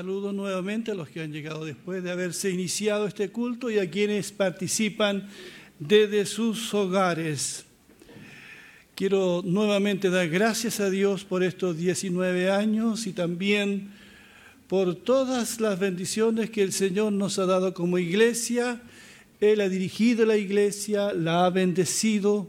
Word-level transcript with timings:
Saludo 0.00 0.32
nuevamente 0.32 0.92
a 0.92 0.94
los 0.94 1.10
que 1.10 1.20
han 1.20 1.30
llegado 1.30 1.66
después 1.66 2.02
de 2.02 2.10
haberse 2.10 2.48
iniciado 2.50 3.06
este 3.06 3.28
culto 3.28 3.70
y 3.70 3.78
a 3.78 3.90
quienes 3.90 4.32
participan 4.32 5.28
desde 5.78 6.24
sus 6.24 6.72
hogares. 6.72 7.66
Quiero 8.94 9.42
nuevamente 9.44 10.08
dar 10.08 10.26
gracias 10.30 10.80
a 10.80 10.88
Dios 10.88 11.26
por 11.26 11.42
estos 11.42 11.76
19 11.76 12.50
años 12.50 13.06
y 13.06 13.12
también 13.12 13.90
por 14.68 14.94
todas 14.94 15.60
las 15.60 15.78
bendiciones 15.78 16.48
que 16.48 16.62
el 16.62 16.72
Señor 16.72 17.12
nos 17.12 17.38
ha 17.38 17.44
dado 17.44 17.74
como 17.74 17.98
iglesia. 17.98 18.80
Él 19.38 19.60
ha 19.60 19.68
dirigido 19.68 20.24
la 20.24 20.38
iglesia, 20.38 21.12
la 21.12 21.44
ha 21.44 21.50
bendecido. 21.50 22.48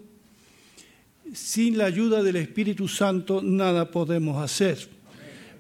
Sin 1.33 1.77
la 1.77 1.83
ayuda 1.83 2.23
del 2.23 2.37
Espíritu 2.37 2.87
Santo 2.87 3.41
nada 3.43 3.91
podemos 3.91 4.41
hacer 4.41 4.90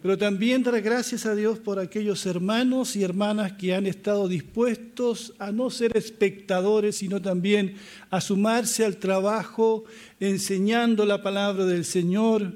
pero 0.01 0.17
también 0.17 0.63
dar 0.63 0.81
gracias 0.81 1.27
a 1.27 1.35
Dios 1.35 1.59
por 1.59 1.77
aquellos 1.77 2.25
hermanos 2.25 2.95
y 2.95 3.03
hermanas 3.03 3.53
que 3.53 3.75
han 3.75 3.85
estado 3.85 4.27
dispuestos 4.27 5.33
a 5.37 5.51
no 5.51 5.69
ser 5.69 5.95
espectadores, 5.95 6.97
sino 6.97 7.21
también 7.21 7.75
a 8.09 8.19
sumarse 8.19 8.83
al 8.83 8.97
trabajo 8.97 9.83
enseñando 10.19 11.05
la 11.05 11.21
palabra 11.21 11.65
del 11.65 11.85
Señor, 11.85 12.51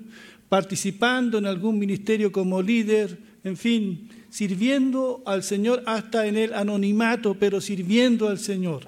participando 0.50 1.38
en 1.38 1.46
algún 1.46 1.78
ministerio 1.78 2.32
como 2.32 2.64
líder, 2.64 3.20
en 3.44 3.58
fin, 3.58 4.10
sirviendo 4.32 5.22
al 5.28 5.44
Señor 5.44 5.84
hasta 5.86 6.26
en 6.26 6.38
el 6.38 6.54
anonimato, 6.54 7.36
pero 7.36 7.62
sirviendo 7.62 8.28
al 8.28 8.40
Señor, 8.40 8.88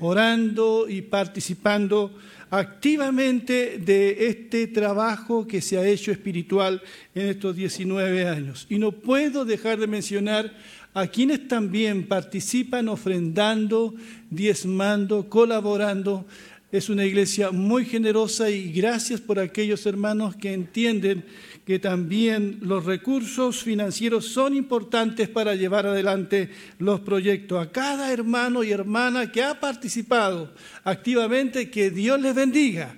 orando 0.00 0.88
y 0.88 1.02
participando 1.02 2.12
activamente 2.52 3.78
de 3.78 4.28
este 4.28 4.66
trabajo 4.66 5.46
que 5.46 5.62
se 5.62 5.78
ha 5.78 5.88
hecho 5.88 6.12
espiritual 6.12 6.82
en 7.14 7.28
estos 7.28 7.56
19 7.56 8.28
años. 8.28 8.66
Y 8.68 8.78
no 8.78 8.92
puedo 8.92 9.46
dejar 9.46 9.78
de 9.80 9.86
mencionar 9.86 10.52
a 10.92 11.06
quienes 11.06 11.48
también 11.48 12.06
participan 12.06 12.90
ofrendando, 12.90 13.94
diezmando, 14.28 15.30
colaborando. 15.30 16.26
Es 16.70 16.90
una 16.90 17.06
iglesia 17.06 17.52
muy 17.52 17.86
generosa 17.86 18.50
y 18.50 18.70
gracias 18.70 19.22
por 19.22 19.38
aquellos 19.38 19.86
hermanos 19.86 20.36
que 20.36 20.52
entienden 20.52 21.24
que 21.64 21.78
también 21.78 22.58
los 22.62 22.84
recursos 22.84 23.62
financieros 23.62 24.26
son 24.26 24.56
importantes 24.56 25.28
para 25.28 25.54
llevar 25.54 25.86
adelante 25.86 26.50
los 26.78 27.00
proyectos. 27.00 27.64
A 27.64 27.70
cada 27.70 28.12
hermano 28.12 28.64
y 28.64 28.72
hermana 28.72 29.30
que 29.30 29.42
ha 29.42 29.60
participado 29.60 30.52
activamente, 30.82 31.70
que 31.70 31.90
Dios 31.90 32.20
les 32.20 32.34
bendiga. 32.34 32.96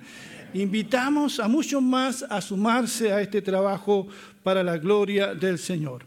Invitamos 0.53 1.39
a 1.39 1.47
muchos 1.47 1.81
más 1.81 2.23
a 2.23 2.41
sumarse 2.41 3.11
a 3.11 3.21
este 3.21 3.41
trabajo 3.41 4.07
para 4.41 4.63
la 4.63 4.77
gloria 4.77 5.35
del 5.35 5.59
Señor. 5.59 6.05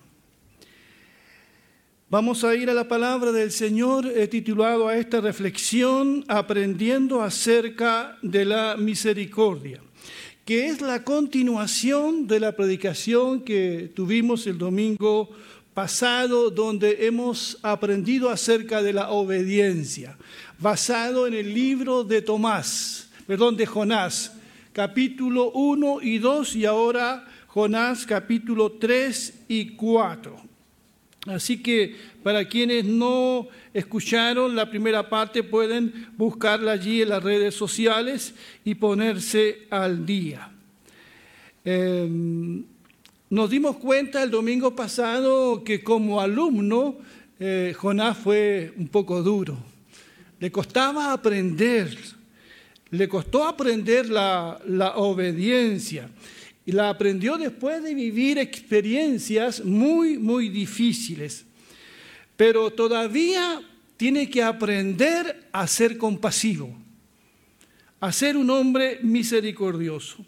Vamos 2.10 2.42
a 2.42 2.56
ir 2.56 2.70
a 2.70 2.74
la 2.74 2.88
palabra 2.88 3.30
del 3.30 3.52
Señor, 3.52 4.06
titulado 4.30 4.88
a 4.88 4.96
esta 4.96 5.20
reflexión 5.20 6.24
Aprendiendo 6.26 7.22
acerca 7.22 8.16
de 8.22 8.46
la 8.46 8.76
misericordia 8.78 9.82
que 10.48 10.68
es 10.68 10.80
la 10.80 11.04
continuación 11.04 12.26
de 12.26 12.40
la 12.40 12.56
predicación 12.56 13.42
que 13.42 13.92
tuvimos 13.94 14.46
el 14.46 14.56
domingo 14.56 15.28
pasado, 15.74 16.48
donde 16.48 17.04
hemos 17.06 17.58
aprendido 17.62 18.30
acerca 18.30 18.82
de 18.82 18.94
la 18.94 19.10
obediencia, 19.10 20.16
basado 20.58 21.26
en 21.26 21.34
el 21.34 21.52
libro 21.52 22.02
de 22.02 22.22
Tomás, 22.22 23.10
perdón, 23.26 23.58
de 23.58 23.66
Jonás, 23.66 24.32
capítulo 24.72 25.50
1 25.50 25.98
y 26.00 26.16
2, 26.16 26.56
y 26.56 26.64
ahora 26.64 27.26
Jonás 27.48 28.06
capítulo 28.06 28.72
3 28.72 29.44
y 29.48 29.76
4. 29.76 30.47
Así 31.28 31.62
que 31.62 31.94
para 32.22 32.48
quienes 32.48 32.86
no 32.86 33.48
escucharon 33.74 34.56
la 34.56 34.70
primera 34.70 35.10
parte 35.10 35.42
pueden 35.42 36.08
buscarla 36.16 36.72
allí 36.72 37.02
en 37.02 37.10
las 37.10 37.22
redes 37.22 37.54
sociales 37.54 38.34
y 38.64 38.74
ponerse 38.74 39.66
al 39.68 40.06
día. 40.06 40.50
Em, 41.66 42.64
nos 43.28 43.50
dimos 43.50 43.76
cuenta 43.76 44.22
el 44.22 44.30
domingo 44.30 44.74
pasado 44.74 45.62
que 45.62 45.84
como 45.84 46.18
alumno 46.18 46.96
eh, 47.38 47.74
Jonás 47.76 48.16
fue 48.16 48.72
un 48.78 48.88
poco 48.88 49.22
duro. 49.22 49.58
Le 50.40 50.50
costaba 50.50 51.12
aprender, 51.12 51.94
le 52.90 53.06
costó 53.06 53.46
aprender 53.46 54.08
la, 54.08 54.58
la 54.66 54.96
obediencia 54.96 56.08
y 56.68 56.72
la 56.72 56.90
aprendió 56.90 57.38
después 57.38 57.82
de 57.82 57.94
vivir 57.94 58.36
experiencias 58.36 59.64
muy, 59.64 60.18
muy 60.18 60.50
difíciles. 60.50 61.46
Pero 62.36 62.70
todavía 62.70 63.62
tiene 63.96 64.28
que 64.28 64.42
aprender 64.42 65.48
a 65.50 65.66
ser 65.66 65.96
compasivo, 65.96 66.76
a 68.00 68.12
ser 68.12 68.36
un 68.36 68.50
hombre 68.50 68.98
misericordioso. 69.00 70.26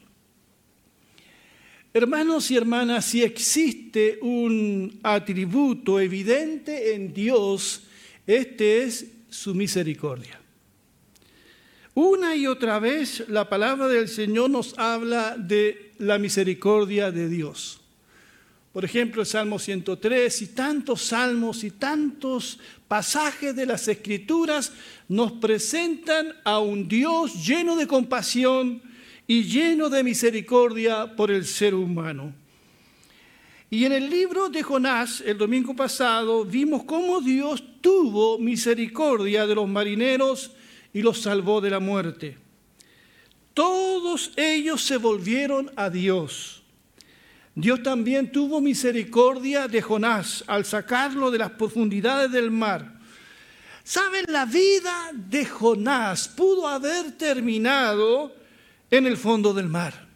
Hermanos 1.93 2.51
y 2.51 2.57
hermanas, 2.57 3.05
si 3.05 3.22
existe 3.22 4.19
un 4.22 4.99
atributo 5.03 6.01
evidente 6.01 6.95
en 6.95 7.12
Dios, 7.12 7.83
este 8.27 8.84
es 8.84 9.09
su 9.28 9.55
misericordia. 9.55 10.41
Una 11.93 12.34
y 12.34 12.47
otra 12.47 12.78
vez 12.78 13.28
la 13.28 13.47
palabra 13.47 13.89
del 13.89 14.09
Señor 14.09 14.49
nos 14.49 14.78
habla 14.78 15.37
de 15.37 15.90
la 16.00 16.19
misericordia 16.19 17.12
de 17.12 17.28
Dios. 17.28 17.81
Por 18.72 18.84
ejemplo, 18.84 19.21
el 19.21 19.27
Salmo 19.27 19.59
103 19.59 20.43
y 20.43 20.47
tantos 20.49 21.03
salmos 21.03 21.62
y 21.65 21.72
tantos 21.72 22.59
pasajes 22.88 23.55
de 23.55 23.66
las 23.66 23.87
Escrituras 23.87 24.72
nos 25.09 25.33
presentan 25.33 26.34
a 26.44 26.59
un 26.59 26.89
Dios 26.89 27.47
lleno 27.47 27.77
de 27.77 27.87
compasión 27.87 28.81
y 29.27 29.43
lleno 29.43 29.91
de 29.91 30.03
misericordia 30.03 31.15
por 31.16 31.31
el 31.31 31.44
ser 31.44 31.75
humano. 31.75 32.33
Y 33.69 33.84
en 33.84 33.93
el 33.93 34.09
libro 34.09 34.49
de 34.49 34.62
Jonás, 34.62 35.22
el 35.25 35.37
domingo 35.37 35.77
pasado, 35.77 36.44
vimos 36.44 36.84
cómo 36.84 37.21
Dios 37.21 37.62
tuvo 37.81 38.39
misericordia 38.39 39.47
de 39.47 39.55
los 39.55 39.69
marineros 39.69 40.53
y 40.93 41.03
los 41.03 41.21
salvó 41.21 41.60
de 41.60 41.71
la 41.71 41.78
muerte. 41.78 42.50
Todos 43.55 44.33
ellos 44.37 44.83
se 44.83 44.97
volvieron 44.97 45.71
a 45.77 45.91
Dios. 45.91 46.62
Dios 47.55 47.83
también 47.83 48.31
tuvo 48.31 48.61
misericordia 48.61 49.69
de 49.69 49.83
Jonás 49.83 50.44
al 50.47 50.65
sacarlo 50.65 51.31
de 51.31 51.38
las 51.38 51.50
profundidades 51.50 52.31
del 52.31 52.50
mar. 52.50 52.99
¿Saben? 53.83 54.25
La 54.28 54.44
vida 54.44 55.10
de 55.12 55.44
Jonás 55.44 56.28
pudo 56.28 56.69
haber 56.69 57.12
terminado 57.12 58.34
en 58.91 59.06
el 59.06 59.16
fondo 59.16 59.53
del 59.53 59.69
mar. 59.69 60.09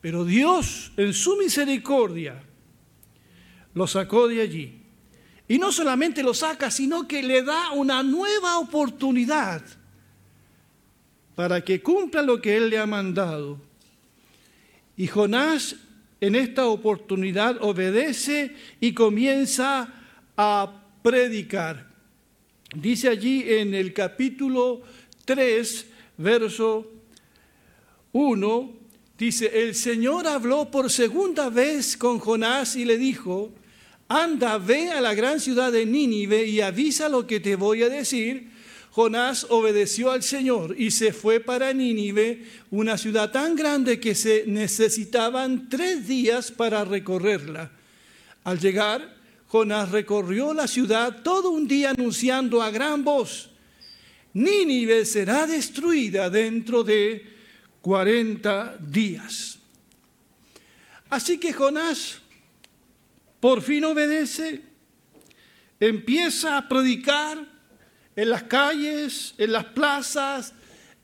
Pero 0.00 0.24
Dios, 0.24 0.92
en 0.96 1.12
su 1.12 1.36
misericordia, 1.36 2.42
lo 3.74 3.86
sacó 3.86 4.28
de 4.28 4.40
allí. 4.40 4.82
Y 5.46 5.58
no 5.58 5.72
solamente 5.72 6.22
lo 6.22 6.34
saca, 6.34 6.70
sino 6.70 7.08
que 7.08 7.22
le 7.22 7.42
da 7.42 7.72
una 7.72 8.02
nueva 8.02 8.58
oportunidad 8.58 9.62
para 11.38 11.64
que 11.64 11.80
cumpla 11.80 12.20
lo 12.20 12.42
que 12.42 12.56
él 12.56 12.68
le 12.68 12.78
ha 12.78 12.86
mandado. 12.86 13.60
Y 14.96 15.06
Jonás 15.06 15.76
en 16.20 16.34
esta 16.34 16.66
oportunidad 16.66 17.62
obedece 17.62 18.56
y 18.80 18.92
comienza 18.92 19.88
a 20.36 20.82
predicar. 21.00 21.86
Dice 22.74 23.08
allí 23.08 23.44
en 23.46 23.72
el 23.72 23.92
capítulo 23.92 24.82
3, 25.26 25.86
verso 26.16 26.90
1, 28.10 28.72
dice, 29.16 29.62
el 29.62 29.76
Señor 29.76 30.26
habló 30.26 30.68
por 30.72 30.90
segunda 30.90 31.50
vez 31.50 31.96
con 31.96 32.18
Jonás 32.18 32.74
y 32.74 32.84
le 32.84 32.98
dijo, 32.98 33.52
anda, 34.08 34.58
ve 34.58 34.90
a 34.90 35.00
la 35.00 35.14
gran 35.14 35.38
ciudad 35.38 35.70
de 35.70 35.86
Nínive 35.86 36.46
y 36.46 36.62
avisa 36.62 37.08
lo 37.08 37.28
que 37.28 37.38
te 37.38 37.54
voy 37.54 37.84
a 37.84 37.88
decir. 37.88 38.57
Jonás 38.90 39.46
obedeció 39.50 40.10
al 40.10 40.22
Señor 40.22 40.74
y 40.78 40.90
se 40.90 41.12
fue 41.12 41.40
para 41.40 41.72
Nínive, 41.72 42.44
una 42.70 42.98
ciudad 42.98 43.30
tan 43.30 43.54
grande 43.54 44.00
que 44.00 44.14
se 44.14 44.44
necesitaban 44.46 45.68
tres 45.68 46.08
días 46.08 46.50
para 46.50 46.84
recorrerla. 46.84 47.70
Al 48.44 48.58
llegar, 48.58 49.16
Jonás 49.46 49.90
recorrió 49.90 50.52
la 50.54 50.66
ciudad 50.66 51.22
todo 51.22 51.50
un 51.50 51.68
día 51.68 51.90
anunciando 51.90 52.62
a 52.62 52.70
gran 52.70 53.04
voz, 53.04 53.50
Nínive 54.34 55.04
será 55.04 55.46
destruida 55.46 56.28
dentro 56.30 56.84
de 56.84 57.24
cuarenta 57.80 58.76
días. 58.78 59.58
Así 61.08 61.38
que 61.38 61.52
Jonás 61.52 62.20
por 63.40 63.62
fin 63.62 63.84
obedece, 63.84 64.62
empieza 65.78 66.56
a 66.56 66.68
predicar 66.68 67.46
en 68.18 68.30
las 68.30 68.42
calles, 68.42 69.32
en 69.38 69.52
las 69.52 69.66
plazas, 69.66 70.52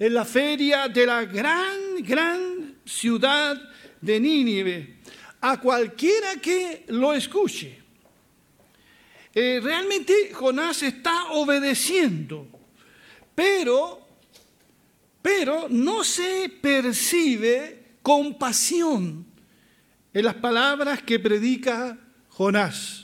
en 0.00 0.14
la 0.14 0.25
feria 0.25 0.88
de 0.88 1.06
la 1.06 1.25
gran, 1.25 2.02
gran 2.02 2.75
ciudad 2.84 3.56
de 4.00 4.19
Nínive. 4.19 4.96
a 5.40 5.61
cualquiera 5.61 6.40
que 6.43 6.84
lo 6.88 7.14
escuche. 7.14 7.78
Eh, 9.32 9.61
realmente 9.62 10.32
Jonás 10.32 10.82
está 10.82 11.26
obedeciendo, 11.32 12.49
pero, 13.32 14.05
pero 15.22 15.69
no 15.69 16.02
se 16.02 16.49
percibe 16.49 17.99
compasión 18.02 19.25
en 20.12 20.25
las 20.25 20.34
palabras 20.34 21.00
que 21.02 21.20
predica 21.20 21.96
Jonás. 22.31 23.04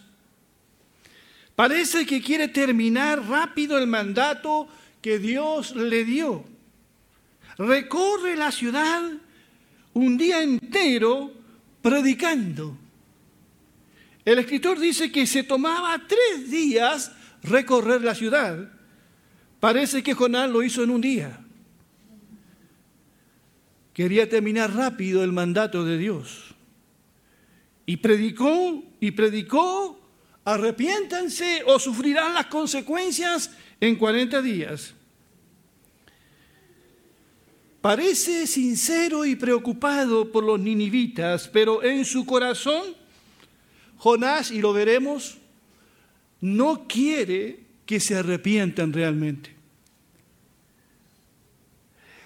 Parece 1.56 2.06
que 2.06 2.22
quiere 2.22 2.48
terminar 2.48 3.22
rápido 3.28 3.78
el 3.78 3.86
mandato 3.86 4.68
que 5.02 5.18
Dios 5.18 5.74
le 5.76 6.04
dio. 6.04 6.44
Recorre 7.58 8.36
la 8.36 8.50
ciudad 8.50 9.02
un 9.92 10.16
día 10.16 10.42
entero 10.42 11.32
predicando. 11.82 12.76
El 14.24 14.38
escritor 14.38 14.78
dice 14.78 15.10
que 15.10 15.26
se 15.26 15.42
tomaba 15.42 16.00
tres 16.06 16.50
días 16.50 17.12
recorrer 17.42 18.02
la 18.02 18.14
ciudad. 18.14 18.72
Parece 19.58 20.02
que 20.02 20.14
Jonás 20.14 20.50
lo 20.50 20.62
hizo 20.62 20.82
en 20.82 20.90
un 20.90 21.00
día. 21.00 21.40
Quería 23.92 24.28
terminar 24.28 24.74
rápido 24.74 25.22
el 25.24 25.32
mandato 25.32 25.84
de 25.84 25.98
Dios. 25.98 26.54
Y 27.84 27.98
predicó 27.98 28.82
y 29.00 29.10
predicó, 29.10 29.99
arrepiéntanse 30.44 31.62
o 31.66 31.78
sufrirán 31.78 32.34
las 32.34 32.46
consecuencias 32.46 33.50
en 33.80 33.96
40 33.96 34.42
días. 34.42 34.94
Parece 37.80 38.46
sincero 38.46 39.24
y 39.24 39.36
preocupado 39.36 40.30
por 40.30 40.44
los 40.44 40.60
ninivitas, 40.60 41.48
pero 41.48 41.82
en 41.82 42.04
su 42.04 42.26
corazón, 42.26 42.94
Jonás, 43.96 44.50
y 44.50 44.60
lo 44.60 44.72
veremos, 44.72 45.38
no 46.40 46.86
quiere 46.86 47.60
que 47.86 48.00
se 48.00 48.16
arrepientan 48.16 48.92
realmente. 48.92 49.54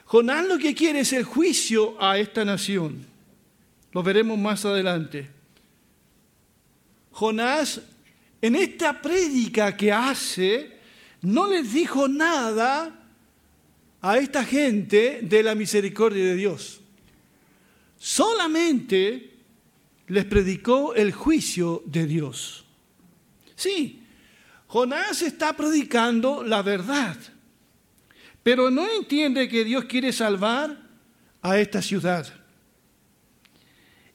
Jonás 0.06 0.46
lo 0.46 0.58
que 0.58 0.74
quiere 0.74 1.00
es 1.00 1.12
el 1.12 1.24
juicio 1.24 1.96
a 2.02 2.18
esta 2.18 2.44
nación. 2.44 3.06
Lo 3.92 4.02
veremos 4.02 4.38
más 4.38 4.64
adelante. 4.64 5.30
Jonás, 7.12 7.80
en 8.44 8.56
esta 8.56 9.00
prédica 9.00 9.74
que 9.74 9.90
hace, 9.90 10.76
no 11.22 11.48
les 11.48 11.72
dijo 11.72 12.08
nada 12.08 12.94
a 14.02 14.18
esta 14.18 14.44
gente 14.44 15.20
de 15.22 15.42
la 15.42 15.54
misericordia 15.54 16.22
de 16.22 16.36
Dios. 16.36 16.82
Solamente 17.96 19.30
les 20.08 20.26
predicó 20.26 20.94
el 20.94 21.10
juicio 21.12 21.82
de 21.86 22.06
Dios. 22.06 22.66
Sí, 23.56 24.02
Jonás 24.66 25.22
está 25.22 25.56
predicando 25.56 26.44
la 26.44 26.60
verdad, 26.60 27.16
pero 28.42 28.70
no 28.70 28.86
entiende 28.86 29.48
que 29.48 29.64
Dios 29.64 29.86
quiere 29.86 30.12
salvar 30.12 30.82
a 31.40 31.58
esta 31.58 31.80
ciudad. 31.80 32.26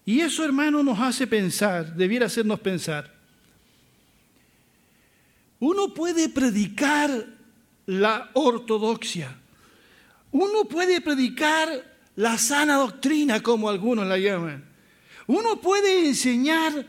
Y 0.05 0.19
eso, 0.19 0.45
hermano, 0.45 0.83
nos 0.83 0.99
hace 0.99 1.25
pensar, 1.25 1.95
debiera 1.95 2.27
hacernos 2.27 2.59
pensar. 2.59 3.18
Uno 5.59 5.93
puede 5.93 6.29
predicar 6.29 7.27
la 7.85 8.29
ortodoxia, 8.33 9.35
uno 10.31 10.65
puede 10.65 11.01
predicar 11.01 11.97
la 12.15 12.37
sana 12.37 12.75
doctrina, 12.75 13.41
como 13.41 13.69
algunos 13.69 14.05
la 14.05 14.17
llaman. 14.17 14.65
Uno 15.27 15.61
puede 15.61 16.07
enseñar 16.07 16.85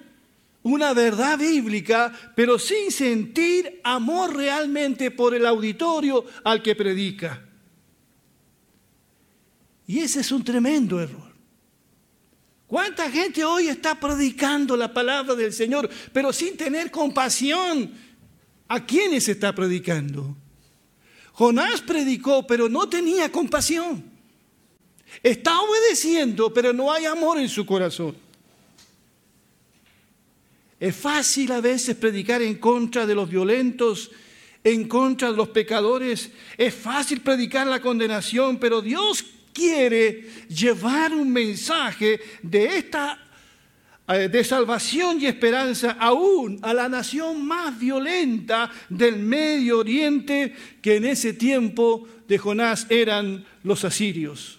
una 0.63 0.93
verdad 0.93 1.39
bíblica, 1.39 2.13
pero 2.35 2.59
sin 2.59 2.91
sentir 2.91 3.81
amor 3.83 4.37
realmente 4.37 5.11
por 5.11 5.35
el 5.35 5.47
auditorio 5.47 6.25
al 6.45 6.63
que 6.63 6.75
predica. 6.75 7.43
Y 9.87 10.01
ese 10.01 10.21
es 10.21 10.31
un 10.31 10.45
tremendo 10.45 11.01
error. 11.01 11.31
¿Cuánta 12.67 13.11
gente 13.11 13.45
hoy 13.45 13.67
está 13.67 13.99
predicando 13.99 14.77
la 14.77 14.93
palabra 14.93 15.35
del 15.35 15.53
Señor, 15.53 15.91
pero 16.13 16.33
sin 16.33 16.57
tener 16.57 16.91
compasión? 16.91 17.91
¿A 18.73 18.87
quiénes 18.87 19.29
está 19.29 19.53
predicando? 19.53 20.37
Jonás 21.33 21.81
predicó, 21.81 22.47
pero 22.47 22.69
no 22.69 22.89
tenía 22.89 23.33
compasión. 23.33 24.05
Está 25.25 25.61
obedeciendo, 25.61 26.55
pero 26.55 26.73
no 26.73 26.93
hay 26.93 27.05
amor 27.05 27.41
en 27.41 27.49
su 27.49 27.67
corazón. 27.67 28.17
Es 30.79 30.95
fácil 30.95 31.51
a 31.51 31.61
veces 31.61 31.97
predicar 31.97 32.43
en 32.43 32.59
contra 32.59 33.07
de 33.07 33.15
los 33.17 33.29
violentos, 33.29 34.13
en 34.63 34.87
contra 34.87 35.33
de 35.33 35.37
los 35.37 35.49
pecadores. 35.49 36.31
Es 36.57 36.73
fácil 36.73 37.23
predicar 37.23 37.67
la 37.67 37.81
condenación, 37.81 38.59
pero 38.59 38.81
Dios 38.81 39.25
quiere 39.53 40.31
llevar 40.49 41.13
un 41.13 41.33
mensaje 41.33 42.21
de 42.41 42.77
esta 42.77 43.30
de 44.17 44.45
salvación 44.45 45.21
y 45.21 45.27
esperanza 45.27 45.93
aún 45.93 46.59
a 46.63 46.75
la 46.75 46.89
nación 46.89 47.47
más 47.47 47.79
violenta 47.79 48.71
del 48.89 49.17
Medio 49.19 49.79
Oriente, 49.79 50.55
que 50.83 50.97
en 50.97 51.05
ese 51.05 51.33
tiempo 51.33 52.09
de 52.27 52.39
Jonás 52.39 52.87
eran 52.89 53.45
los 53.63 53.85
asirios. 53.85 54.59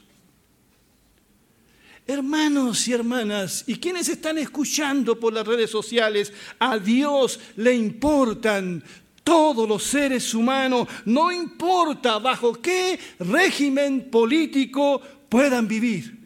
Hermanos 2.08 2.88
y 2.88 2.94
hermanas, 2.94 3.64
y 3.68 3.76
quienes 3.76 4.10
están 4.10 4.38
escuchando 4.38 5.20
por 5.20 5.34
las 5.34 5.46
redes 5.46 5.70
sociales, 5.70 6.34
a 6.60 6.78
Dios 6.78 7.40
le 7.58 7.76
importan 7.76 8.84
todos 9.24 9.68
los 9.68 9.84
seres 9.84 10.34
humanos, 10.34 10.88
no 11.06 11.32
importa 11.32 12.20
bajo 12.20 12.54
qué 12.54 13.00
régimen 13.20 14.10
político 14.10 15.02
puedan 15.30 15.68
vivir. 15.68 16.21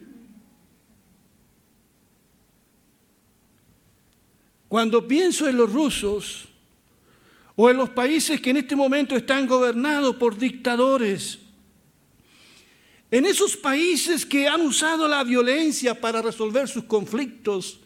Cuando 4.68 5.06
pienso 5.06 5.48
en 5.48 5.56
los 5.56 5.72
rusos 5.72 6.46
o 7.54 7.70
en 7.70 7.76
los 7.76 7.90
países 7.90 8.40
que 8.40 8.50
en 8.50 8.58
este 8.58 8.76
momento 8.76 9.16
están 9.16 9.46
gobernados 9.46 10.16
por 10.16 10.36
dictadores, 10.36 11.38
en 13.10 13.24
esos 13.24 13.56
países 13.56 14.26
que 14.26 14.48
han 14.48 14.60
usado 14.62 15.06
la 15.06 15.22
violencia 15.22 15.98
para 16.00 16.20
resolver 16.20 16.68
sus 16.68 16.84
conflictos, 16.84 17.80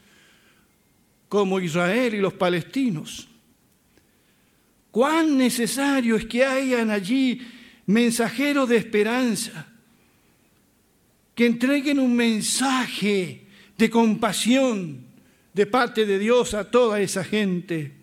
como 1.28 1.60
Israel 1.60 2.14
y 2.14 2.18
los 2.18 2.32
palestinos, 2.32 3.28
cuán 4.90 5.36
necesario 5.38 6.16
es 6.16 6.26
que 6.26 6.44
hayan 6.44 6.90
allí 6.90 7.40
mensajeros 7.86 8.68
de 8.68 8.78
esperanza, 8.78 9.68
que 11.34 11.46
entreguen 11.46 12.00
un 12.00 12.16
mensaje 12.16 13.46
de 13.78 13.90
compasión, 13.90 15.09
de 15.52 15.66
parte 15.66 16.06
de 16.06 16.18
Dios 16.18 16.54
a 16.54 16.70
toda 16.70 17.00
esa 17.00 17.24
gente. 17.24 17.94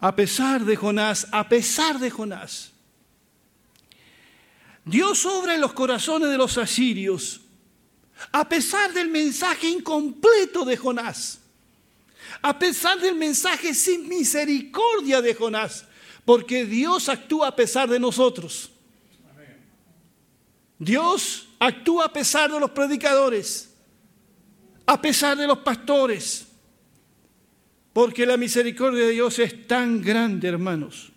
A 0.00 0.14
pesar 0.14 0.64
de 0.64 0.76
Jonás, 0.76 1.26
a 1.32 1.48
pesar 1.48 1.98
de 1.98 2.10
Jonás, 2.10 2.72
Dios 4.84 5.24
obra 5.24 5.54
en 5.54 5.60
los 5.60 5.72
corazones 5.72 6.28
de 6.28 6.36
los 6.36 6.58
asirios, 6.58 7.40
a 8.30 8.48
pesar 8.48 8.92
del 8.92 9.08
mensaje 9.08 9.68
incompleto 9.68 10.64
de 10.64 10.76
Jonás, 10.76 11.40
a 12.42 12.58
pesar 12.58 13.00
del 13.00 13.14
mensaje 13.14 13.74
sin 13.74 14.08
misericordia 14.08 15.22
de 15.22 15.34
Jonás, 15.34 15.86
porque 16.24 16.64
Dios 16.64 17.08
actúa 17.08 17.48
a 17.48 17.56
pesar 17.56 17.88
de 17.88 17.98
nosotros. 17.98 18.70
Dios 20.78 21.48
actúa 21.58 22.06
a 22.06 22.12
pesar 22.12 22.50
de 22.50 22.60
los 22.60 22.70
predicadores 22.72 23.73
a 24.86 25.00
pesar 25.00 25.36
de 25.36 25.46
los 25.46 25.58
pastores, 25.58 26.46
porque 27.92 28.26
la 28.26 28.36
misericordia 28.36 29.06
de 29.06 29.12
Dios 29.12 29.38
es 29.38 29.66
tan 29.66 30.02
grande, 30.02 30.48
hermanos. 30.48 31.12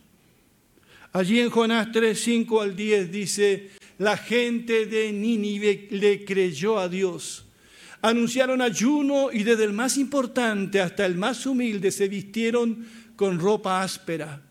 Allí 1.11 1.39
en 1.39 1.49
Jonás 1.49 1.91
3, 1.91 2.19
5 2.19 2.61
al 2.61 2.75
10 2.75 3.11
dice, 3.11 3.71
la 3.97 4.17
gente 4.17 4.85
de 4.85 5.11
Nínive 5.11 5.87
le 5.91 6.23
creyó 6.23 6.77
a 6.77 6.87
Dios. 6.87 7.45
Anunciaron 8.01 8.61
ayuno 8.61 9.29
y 9.31 9.43
desde 9.43 9.63
el 9.63 9.73
más 9.73 9.97
importante 9.97 10.79
hasta 10.79 11.05
el 11.05 11.15
más 11.15 11.45
humilde 11.45 11.91
se 11.91 12.07
vistieron 12.07 12.85
con 13.15 13.39
ropa 13.39 13.81
áspera. 13.81 14.43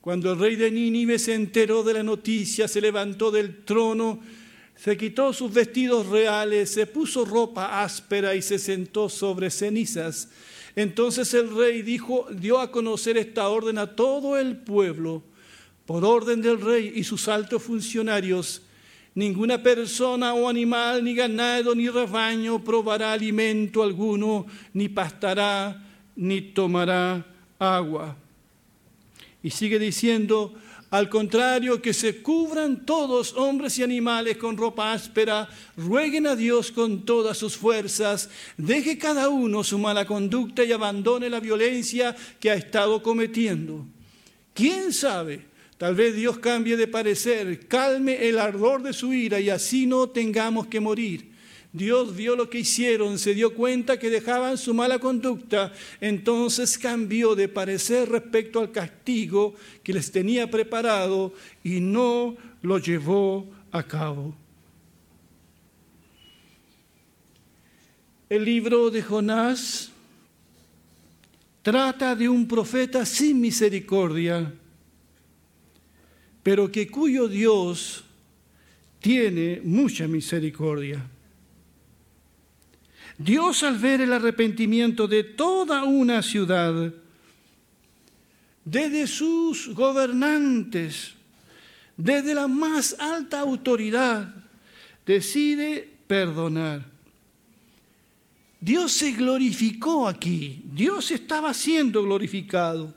Cuando 0.00 0.32
el 0.32 0.38
rey 0.38 0.56
de 0.56 0.70
Nínive 0.70 1.18
se 1.18 1.34
enteró 1.34 1.84
de 1.84 1.94
la 1.94 2.02
noticia, 2.02 2.66
se 2.66 2.80
levantó 2.80 3.30
del 3.30 3.64
trono 3.64 4.20
se 4.78 4.96
quitó 4.96 5.32
sus 5.32 5.52
vestidos 5.52 6.06
reales, 6.06 6.70
se 6.70 6.86
puso 6.86 7.24
ropa 7.24 7.82
áspera 7.82 8.34
y 8.34 8.42
se 8.42 8.58
sentó 8.58 9.08
sobre 9.08 9.50
cenizas. 9.50 10.28
Entonces 10.76 11.34
el 11.34 11.54
rey 11.54 11.82
dijo, 11.82 12.28
dio 12.30 12.60
a 12.60 12.70
conocer 12.70 13.16
esta 13.16 13.48
orden 13.48 13.78
a 13.78 13.96
todo 13.96 14.38
el 14.38 14.56
pueblo. 14.56 15.22
Por 15.84 16.04
orden 16.04 16.40
del 16.42 16.60
rey 16.60 16.92
y 16.94 17.02
sus 17.04 17.28
altos 17.28 17.62
funcionarios, 17.62 18.62
Ninguna 19.18 19.60
persona 19.60 20.32
o 20.32 20.48
animal, 20.48 21.02
ni 21.02 21.12
ganado, 21.12 21.74
ni 21.74 21.88
rebaño 21.88 22.62
probará 22.62 23.12
alimento 23.12 23.82
alguno, 23.82 24.46
ni 24.72 24.88
pastará, 24.88 25.84
ni 26.14 26.40
tomará 26.40 27.26
agua. 27.58 28.14
Y 29.42 29.50
sigue 29.50 29.80
diciendo, 29.80 30.54
al 30.90 31.10
contrario, 31.10 31.82
que 31.82 31.92
se 31.92 32.22
cubran 32.22 32.86
todos, 32.86 33.34
hombres 33.34 33.78
y 33.78 33.82
animales, 33.82 34.38
con 34.38 34.56
ropa 34.56 34.92
áspera, 34.92 35.48
rueguen 35.76 36.26
a 36.26 36.34
Dios 36.34 36.72
con 36.72 37.04
todas 37.04 37.36
sus 37.36 37.56
fuerzas, 37.56 38.30
deje 38.56 38.96
cada 38.96 39.28
uno 39.28 39.62
su 39.62 39.78
mala 39.78 40.06
conducta 40.06 40.64
y 40.64 40.72
abandone 40.72 41.28
la 41.28 41.40
violencia 41.40 42.16
que 42.40 42.50
ha 42.50 42.54
estado 42.54 43.02
cometiendo. 43.02 43.84
¿Quién 44.54 44.94
sabe? 44.94 45.46
Tal 45.76 45.94
vez 45.94 46.16
Dios 46.16 46.38
cambie 46.38 46.76
de 46.76 46.88
parecer, 46.88 47.68
calme 47.68 48.26
el 48.28 48.38
ardor 48.38 48.82
de 48.82 48.94
su 48.94 49.12
ira 49.12 49.38
y 49.40 49.50
así 49.50 49.86
no 49.86 50.08
tengamos 50.08 50.68
que 50.68 50.80
morir. 50.80 51.27
Dios 51.72 52.16
vio 52.16 52.34
lo 52.34 52.48
que 52.48 52.60
hicieron, 52.60 53.18
se 53.18 53.34
dio 53.34 53.54
cuenta 53.54 53.98
que 53.98 54.08
dejaban 54.08 54.56
su 54.56 54.72
mala 54.72 54.98
conducta, 54.98 55.72
entonces 56.00 56.78
cambió 56.78 57.34
de 57.34 57.48
parecer 57.48 58.08
respecto 58.08 58.60
al 58.60 58.72
castigo 58.72 59.54
que 59.82 59.92
les 59.92 60.10
tenía 60.10 60.50
preparado 60.50 61.34
y 61.62 61.80
no 61.80 62.36
lo 62.62 62.78
llevó 62.78 63.46
a 63.70 63.82
cabo. 63.82 64.34
El 68.30 68.44
libro 68.44 68.90
de 68.90 69.02
Jonás 69.02 69.90
trata 71.62 72.14
de 72.14 72.30
un 72.30 72.48
profeta 72.48 73.04
sin 73.04 73.40
misericordia, 73.40 74.54
pero 76.42 76.72
que 76.72 76.88
cuyo 76.88 77.28
Dios 77.28 78.04
tiene 79.00 79.60
mucha 79.62 80.08
misericordia. 80.08 81.06
Dios 83.18 83.64
al 83.64 83.78
ver 83.78 84.00
el 84.00 84.12
arrepentimiento 84.12 85.08
de 85.08 85.24
toda 85.24 85.82
una 85.82 86.22
ciudad, 86.22 86.94
desde 88.64 89.08
sus 89.08 89.74
gobernantes, 89.74 91.14
desde 91.96 92.32
la 92.32 92.46
más 92.46 92.94
alta 93.00 93.40
autoridad, 93.40 94.32
decide 95.04 95.90
perdonar. 96.06 96.86
Dios 98.60 98.92
se 98.92 99.12
glorificó 99.12 100.06
aquí, 100.06 100.62
Dios 100.72 101.10
estaba 101.10 101.52
siendo 101.54 102.04
glorificado. 102.04 102.94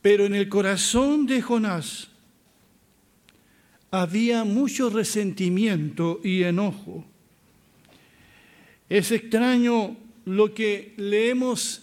Pero 0.00 0.24
en 0.24 0.34
el 0.34 0.48
corazón 0.48 1.26
de 1.26 1.42
Jonás 1.42 2.08
había 3.90 4.44
mucho 4.44 4.88
resentimiento 4.88 6.20
y 6.24 6.42
enojo. 6.42 7.09
Es 8.90 9.12
extraño 9.12 9.96
lo 10.24 10.52
que 10.52 10.94
leemos 10.96 11.82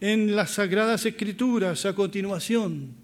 en 0.00 0.36
las 0.36 0.52
Sagradas 0.52 1.04
Escrituras 1.04 1.84
a 1.84 1.96
continuación. 1.96 2.94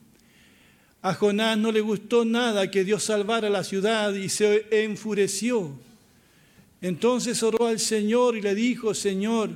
A 1.02 1.14
Jonás 1.14 1.58
no 1.58 1.72
le 1.72 1.80
gustó 1.80 2.24
nada 2.24 2.70
que 2.70 2.84
Dios 2.84 3.02
salvara 3.02 3.50
la 3.50 3.64
ciudad 3.64 4.14
y 4.14 4.28
se 4.28 4.84
enfureció. 4.84 5.72
Entonces 6.80 7.42
oró 7.42 7.66
al 7.66 7.80
Señor 7.80 8.36
y 8.36 8.40
le 8.40 8.54
dijo, 8.54 8.94
Señor, 8.94 9.50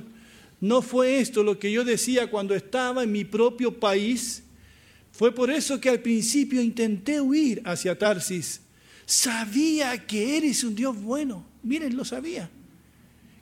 ¿no 0.59 0.81
fue 0.81 1.21
esto 1.21 1.41
lo 1.41 1.57
que 1.57 1.71
yo 1.71 1.85
decía 1.85 2.29
cuando 2.29 2.53
estaba 2.53 3.03
en 3.03 3.13
mi 3.13 3.23
propio 3.23 3.79
país? 3.79 4.43
Fue 5.13 5.33
por 5.33 5.49
eso 5.49 5.79
que 5.79 5.87
al 5.87 6.01
principio 6.01 6.61
intenté 6.61 7.21
huir 7.21 7.61
hacia 7.63 7.97
Tarsis. 7.97 8.59
Sabía 9.05 10.05
que 10.05 10.35
eres 10.35 10.65
un 10.65 10.75
Dios 10.75 11.01
bueno. 11.01 11.45
Miren, 11.63 11.95
lo 11.95 12.03
sabía 12.03 12.49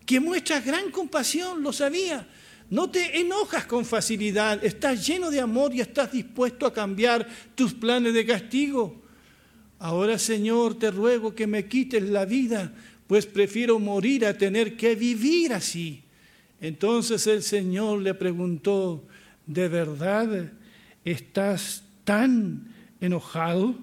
que 0.06 0.20
muestras 0.20 0.66
gran 0.66 0.92
compasión, 0.92 1.64
lo 1.64 1.74
sabía. 1.74 2.28
No 2.70 2.90
te 2.90 3.20
enojas 3.20 3.66
con 3.66 3.86
facilidad, 3.86 4.64
estás 4.64 5.06
lleno 5.06 5.30
de 5.30 5.40
amor 5.40 5.74
y 5.74 5.82
estás 5.82 6.12
dispuesto 6.12 6.66
a 6.66 6.74
cambiar 6.74 7.28
tus 7.56 7.74
planes 7.74 8.14
de 8.14 8.26
castigo. 8.26 9.02
Ahora, 9.80 10.18
Señor, 10.18 10.80
te 10.80 10.90
ruego 10.90 11.36
que 11.36 11.46
me 11.46 11.68
quites 11.68 12.04
la 12.04 12.26
vida, 12.26 12.74
pues 13.06 13.26
prefiero 13.26 13.80
morir 13.80 14.26
a 14.26 14.38
tener 14.38 14.78
que 14.78 14.96
vivir 14.96 15.54
así. 15.54 16.04
Entonces 16.62 17.28
el 17.28 17.44
Señor 17.44 18.02
le 18.02 18.14
preguntó, 18.14 19.04
¿de 19.46 19.68
verdad 19.68 20.52
estás 21.04 21.84
tan 22.06 22.74
enojado? 23.02 23.76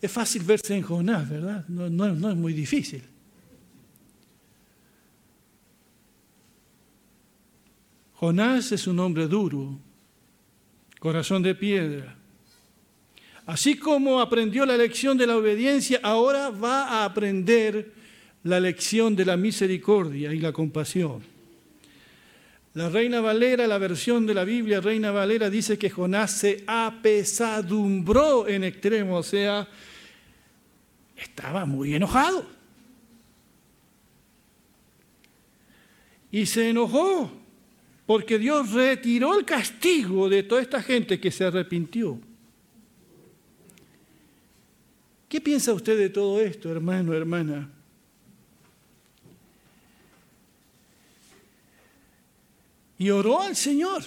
Es 0.00 0.10
fácil 0.10 0.42
verse 0.42 0.74
en 0.74 0.82
Jonás, 0.82 1.28
¿verdad? 1.28 1.66
No, 1.68 2.30
es 2.30 2.36
muy 2.36 2.52
difícil. 2.52 3.02
Jonás 8.14 8.72
es 8.72 8.86
un 8.86 8.98
hombre 8.98 9.26
duro, 9.26 9.78
corazón 10.98 11.42
de 11.42 11.54
piedra. 11.54 12.16
Así 13.46 13.76
como 13.78 14.20
aprendió 14.20 14.66
la 14.66 14.76
lección 14.76 15.16
de 15.16 15.26
la 15.26 15.36
obediencia, 15.36 16.00
ahora 16.02 16.50
va 16.50 16.88
a 16.88 17.04
aprender 17.04 17.92
la 18.42 18.58
lección 18.58 19.14
de 19.14 19.24
la 19.24 19.36
misericordia 19.36 20.32
y 20.32 20.40
la 20.40 20.52
compasión. 20.52 21.35
La 22.76 22.90
Reina 22.90 23.22
Valera, 23.22 23.66
la 23.66 23.78
versión 23.78 24.26
de 24.26 24.34
la 24.34 24.44
Biblia 24.44 24.82
Reina 24.82 25.10
Valera, 25.10 25.48
dice 25.48 25.78
que 25.78 25.88
Jonás 25.88 26.32
se 26.32 26.62
apesadumbró 26.66 28.46
en 28.46 28.64
extremo, 28.64 29.16
o 29.16 29.22
sea, 29.22 29.66
estaba 31.16 31.64
muy 31.64 31.94
enojado. 31.94 32.46
Y 36.30 36.44
se 36.44 36.68
enojó 36.68 37.32
porque 38.04 38.38
Dios 38.38 38.70
retiró 38.72 39.38
el 39.38 39.46
castigo 39.46 40.28
de 40.28 40.42
toda 40.42 40.60
esta 40.60 40.82
gente 40.82 41.18
que 41.18 41.30
se 41.30 41.46
arrepintió. 41.46 42.20
¿Qué 45.30 45.40
piensa 45.40 45.72
usted 45.72 45.96
de 45.96 46.10
todo 46.10 46.42
esto, 46.42 46.70
hermano, 46.70 47.14
hermana? 47.14 47.70
Y 52.98 53.10
oró 53.10 53.40
al 53.40 53.56
Señor. 53.56 54.02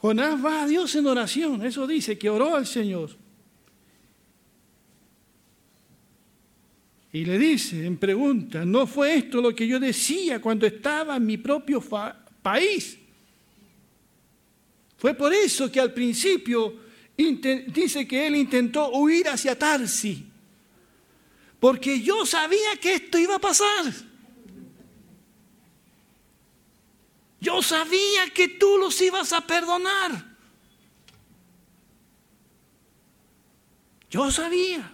Jonás 0.00 0.44
va 0.44 0.62
a 0.62 0.66
Dios 0.66 0.94
en 0.96 1.06
oración, 1.06 1.64
eso 1.64 1.86
dice, 1.86 2.18
que 2.18 2.28
oró 2.28 2.56
al 2.56 2.66
Señor. 2.66 3.16
Y 7.12 7.24
le 7.24 7.38
dice 7.38 7.86
en 7.86 7.96
pregunta, 7.96 8.64
¿no 8.64 8.86
fue 8.86 9.14
esto 9.14 9.40
lo 9.40 9.54
que 9.54 9.66
yo 9.66 9.78
decía 9.78 10.40
cuando 10.40 10.66
estaba 10.66 11.16
en 11.16 11.24
mi 11.24 11.38
propio 11.38 11.82
país? 12.42 12.98
Fue 14.96 15.14
por 15.14 15.32
eso 15.32 15.70
que 15.70 15.80
al 15.80 15.94
principio 15.94 16.74
dice 17.16 18.06
que 18.06 18.26
él 18.26 18.36
intentó 18.36 18.90
huir 18.90 19.28
hacia 19.28 19.58
Tarsi, 19.58 20.26
porque 21.60 22.00
yo 22.00 22.26
sabía 22.26 22.76
que 22.80 22.94
esto 22.94 23.16
iba 23.16 23.36
a 23.36 23.40
pasar. 23.40 23.84
Yo 27.44 27.62
sabía 27.62 28.30
que 28.32 28.48
tú 28.48 28.78
los 28.78 28.98
ibas 29.02 29.34
a 29.34 29.42
perdonar. 29.42 30.24
Yo 34.08 34.30
sabía. 34.30 34.90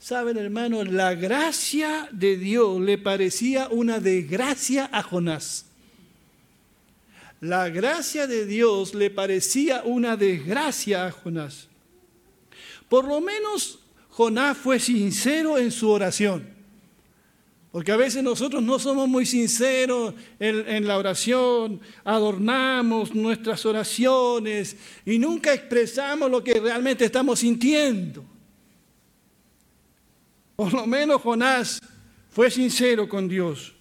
Saben, 0.00 0.36
hermano, 0.36 0.82
la 0.82 1.14
gracia 1.14 2.08
de 2.10 2.36
Dios 2.36 2.80
le 2.80 2.98
parecía 2.98 3.68
una 3.68 4.00
desgracia 4.00 4.90
a 4.92 5.04
Jonás. 5.04 5.66
La 7.40 7.68
gracia 7.68 8.26
de 8.26 8.44
Dios 8.44 8.92
le 8.92 9.08
parecía 9.08 9.82
una 9.84 10.16
desgracia 10.16 11.06
a 11.06 11.12
Jonás. 11.12 11.68
Por 12.88 13.06
lo 13.06 13.20
menos 13.20 13.78
Jonás 14.10 14.58
fue 14.58 14.80
sincero 14.80 15.58
en 15.58 15.70
su 15.70 15.88
oración. 15.90 16.53
Porque 17.74 17.90
a 17.90 17.96
veces 17.96 18.22
nosotros 18.22 18.62
no 18.62 18.78
somos 18.78 19.08
muy 19.08 19.26
sinceros 19.26 20.14
en, 20.38 20.86
la 20.86 20.96
oración, 20.96 21.80
adornamos 22.04 23.12
nuestras 23.16 23.66
oraciones 23.66 24.76
y 25.04 25.18
nunca 25.18 25.52
expresamos 25.52 26.30
lo 26.30 26.44
que 26.44 26.60
realmente 26.60 27.04
estamos 27.04 27.40
sintiendo. 27.40 28.24
Por 30.54 30.72
lo 30.72 30.86
menos 30.86 31.20
Jonás 31.20 31.80
fue 32.30 32.48
sincero 32.48 33.08
con 33.08 33.26
Dios. 33.26 33.74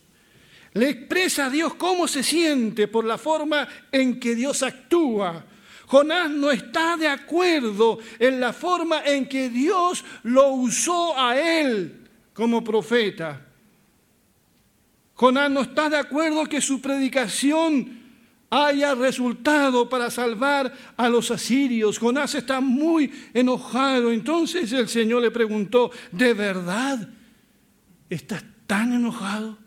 Le 0.74 0.90
expresa 0.90 1.46
a 1.46 1.50
Dios 1.52 1.76
cómo 1.76 2.08
se 2.08 2.24
siente 2.24 2.88
por 2.88 3.06
la 3.06 3.20
forma 3.20 3.68
en 3.92 4.20
que 4.20 4.34
Dios 4.34 4.64
actúa. 4.64 5.46
Jonás 5.86 6.32
no 6.32 6.50
está 6.50 6.98
de 6.98 7.10
acuerdo 7.10 8.00
en 8.18 8.40
la 8.40 8.54
forma 8.54 9.04
en 9.06 9.30
que 9.30 9.50
Dios 9.50 10.04
lo 10.24 10.48
usó 10.48 11.16
a 11.16 11.40
él 11.40 12.10
como 12.34 12.64
profeta. 12.64 13.53
Jonás 15.24 15.50
no 15.50 15.62
está 15.62 15.90
de 15.90 15.96
acuerdo 15.96 16.44
que 16.48 16.60
su 16.60 16.82
predicación 16.82 17.98
haya 18.50 18.94
resultado 18.94 19.88
para 19.88 20.12
salvar 20.12 20.74
a 20.98 21.08
los 21.08 21.32
asirios. 21.32 21.98
Jonás 21.98 22.36
está 22.36 22.60
muy 22.60 23.10
enojado. 23.34 24.12
Entonces 24.12 24.74
el 24.74 24.90
Señor 24.90 25.22
le 25.22 25.32
preguntó, 25.32 25.92
¿de 26.12 26.34
verdad 26.34 27.08
estás 28.10 28.44
tan 28.68 28.92
enojado? 28.92 29.58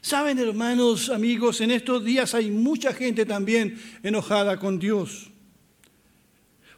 Saben, 0.00 0.40
hermanos, 0.40 1.08
amigos, 1.08 1.60
en 1.60 1.70
estos 1.70 2.04
días 2.04 2.34
hay 2.34 2.50
mucha 2.50 2.92
gente 2.92 3.26
también 3.26 3.80
enojada 4.02 4.58
con 4.58 4.80
Dios. 4.80 5.30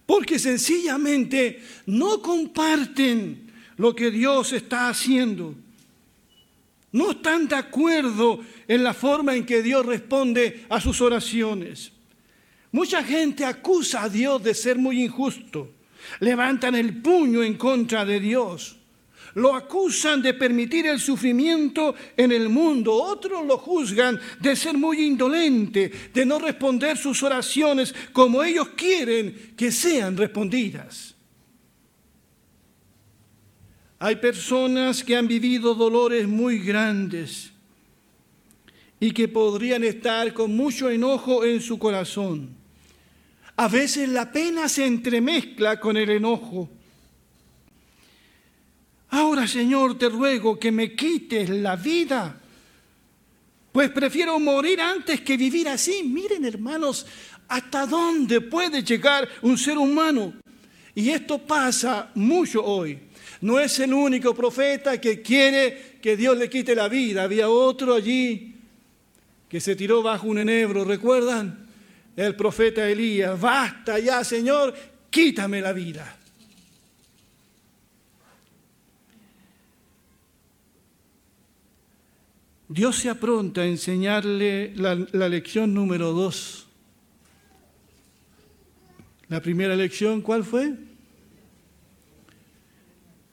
Porque 0.05 0.38
sencillamente 0.38 1.62
no 1.87 2.21
comparten 2.21 3.50
lo 3.78 3.95
que 3.95 4.11
Dios 4.11 4.52
está 4.52 4.90
haciendo. 4.90 5.55
No 6.92 7.11
están 7.11 7.49
de 7.49 7.57
acuerdo 7.57 8.40
en 8.66 8.83
la 8.83 8.95
forma 8.95 9.35
en 9.35 9.45
que 9.45 9.62
Dios 9.62 9.85
responde 9.85 10.64
a 10.68 10.80
sus 10.80 11.00
oraciones. 11.00 11.92
Mucha 12.73 13.02
gente 13.02 13.45
acusa 13.45 14.04
a 14.04 14.09
Dios 14.09 14.42
de 14.42 14.54
ser 14.54 14.78
muy 14.78 15.02
injusto. 15.02 15.71
Levantan 16.21 16.75
el 16.75 17.00
puño 17.02 17.42
en 17.42 17.54
contra 17.54 18.04
de 18.04 18.21
Dios. 18.21 18.76
Lo 19.35 19.54
acusan 19.54 20.23
de 20.23 20.35
permitir 20.35 20.87
el 20.87 20.99
sufrimiento 20.99 21.95
en 22.16 22.33
el 22.33 22.49
mundo. 22.49 22.95
Otros 22.95 23.47
lo 23.47 23.59
juzgan 23.59 24.18
de 24.40 24.57
ser 24.57 24.76
muy 24.76 25.04
indolente, 25.04 25.90
de 26.12 26.26
no 26.26 26.38
responder 26.38 26.97
sus 26.97 27.23
oraciones 27.23 27.95
como 28.12 28.42
ellos 28.42 28.71
quieren 28.71 29.52
que 29.57 29.71
sean 29.71 30.16
respondidas. 30.16 31.08
Hay 34.00 34.17
personas 34.17 35.02
que 35.02 35.17
han 35.17 35.26
vivido 35.26 35.75
dolores 35.75 36.28
muy 36.28 36.61
grandes 36.61 37.50
y 39.00 39.11
que 39.11 39.28
podrían 39.28 39.83
estar 39.83 40.33
con 40.33 40.57
mucho 40.57 40.88
enojo 40.90 41.45
en 41.45 41.61
su 41.61 41.78
corazón. 41.78 42.50
A 43.57 43.67
veces 43.67 44.09
la 44.09 44.31
pena 44.31 44.69
se 44.69 44.87
entremezcla 44.87 45.81
con 45.81 45.97
el 45.97 46.11
enojo. 46.11 46.69
Ahora, 49.11 49.49
Señor, 49.49 49.99
te 49.99 50.09
ruego 50.09 50.59
que 50.59 50.71
me 50.71 50.95
quites 50.95 51.49
la 51.49 51.75
vida, 51.75 52.40
pues 53.73 53.90
prefiero 53.90 54.38
morir 54.38 54.81
antes 54.81 55.23
que 55.23 55.37
vivir 55.37 55.69
así. 55.69 56.02
Miren, 56.05 56.45
hermanos, 56.45 57.07
hasta 57.49 57.87
dónde 57.87 58.40
puede 58.43 58.83
llegar 58.83 59.28
un 59.43 59.59
ser 59.59 59.78
humano. 59.78 60.35
Y 60.99 61.11
esto 61.11 61.38
pasa 61.38 62.11
mucho 62.17 62.64
hoy. 62.64 62.99
No 63.43 63.61
es 63.61 63.78
el 63.78 63.95
único 63.95 64.35
profeta 64.35 65.00
que 65.00 65.23
quiere 65.23 66.00
que 66.02 66.17
Dios 66.17 66.37
le 66.37 66.50
quite 66.50 66.75
la 66.75 66.88
vida. 66.88 67.23
Había 67.23 67.49
otro 67.49 67.95
allí 67.95 68.57
que 69.49 69.61
se 69.61 69.76
tiró 69.76 70.02
bajo 70.02 70.26
un 70.26 70.38
enebro, 70.38 70.85
¿recuerdan? 70.85 71.69
El 72.17 72.35
profeta 72.35 72.85
Elías, 72.90 73.40
basta 73.40 74.00
ya, 74.00 74.25
Señor, 74.25 74.75
quítame 75.09 75.61
la 75.61 75.73
vida. 75.73 76.17
Dios 82.67 82.97
se 82.97 83.09
apronta 83.09 83.61
a 83.61 83.67
enseñarle 83.67 84.73
la, 84.75 84.97
la, 85.12 85.28
lección 85.28 85.73
número 85.73 86.11
dos. 86.11 86.67
La 89.29 89.40
primera 89.40 89.77
lección, 89.77 90.23
¿cuál 90.23 90.42
fue? 90.42 90.88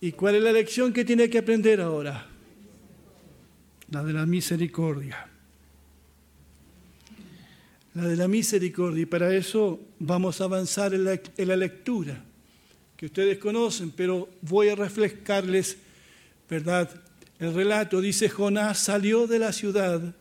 ¿Y 0.05 0.11
cuál 0.11 0.35
es 0.35 0.43
la 0.43 0.51
lección 0.51 0.93
que 0.93 1.03
tiene 1.03 1.27
que 1.31 1.39
aprender 1.39 1.81
ahora? 1.81 2.27
La 3.89 4.03
de 4.03 4.13
la 4.13 4.27
misericordia. 4.27 5.27
La 7.95 8.03
de 8.03 8.15
la 8.15 8.27
misericordia. 8.27 9.01
Y 9.01 9.07
para 9.07 9.33
eso 9.33 9.79
vamos 9.97 10.39
a 10.39 10.43
avanzar 10.43 10.93
en 10.93 11.05
la, 11.05 11.19
en 11.37 11.47
la 11.47 11.55
lectura, 11.55 12.23
que 12.95 13.07
ustedes 13.07 13.39
conocen, 13.39 13.89
pero 13.89 14.29
voy 14.43 14.69
a 14.69 14.75
refrescarles, 14.75 15.75
¿verdad? 16.47 16.87
El 17.39 17.55
relato 17.55 17.99
dice, 17.99 18.29
Jonás 18.29 18.77
salió 18.77 19.25
de 19.25 19.39
la 19.39 19.51
ciudad 19.51 20.13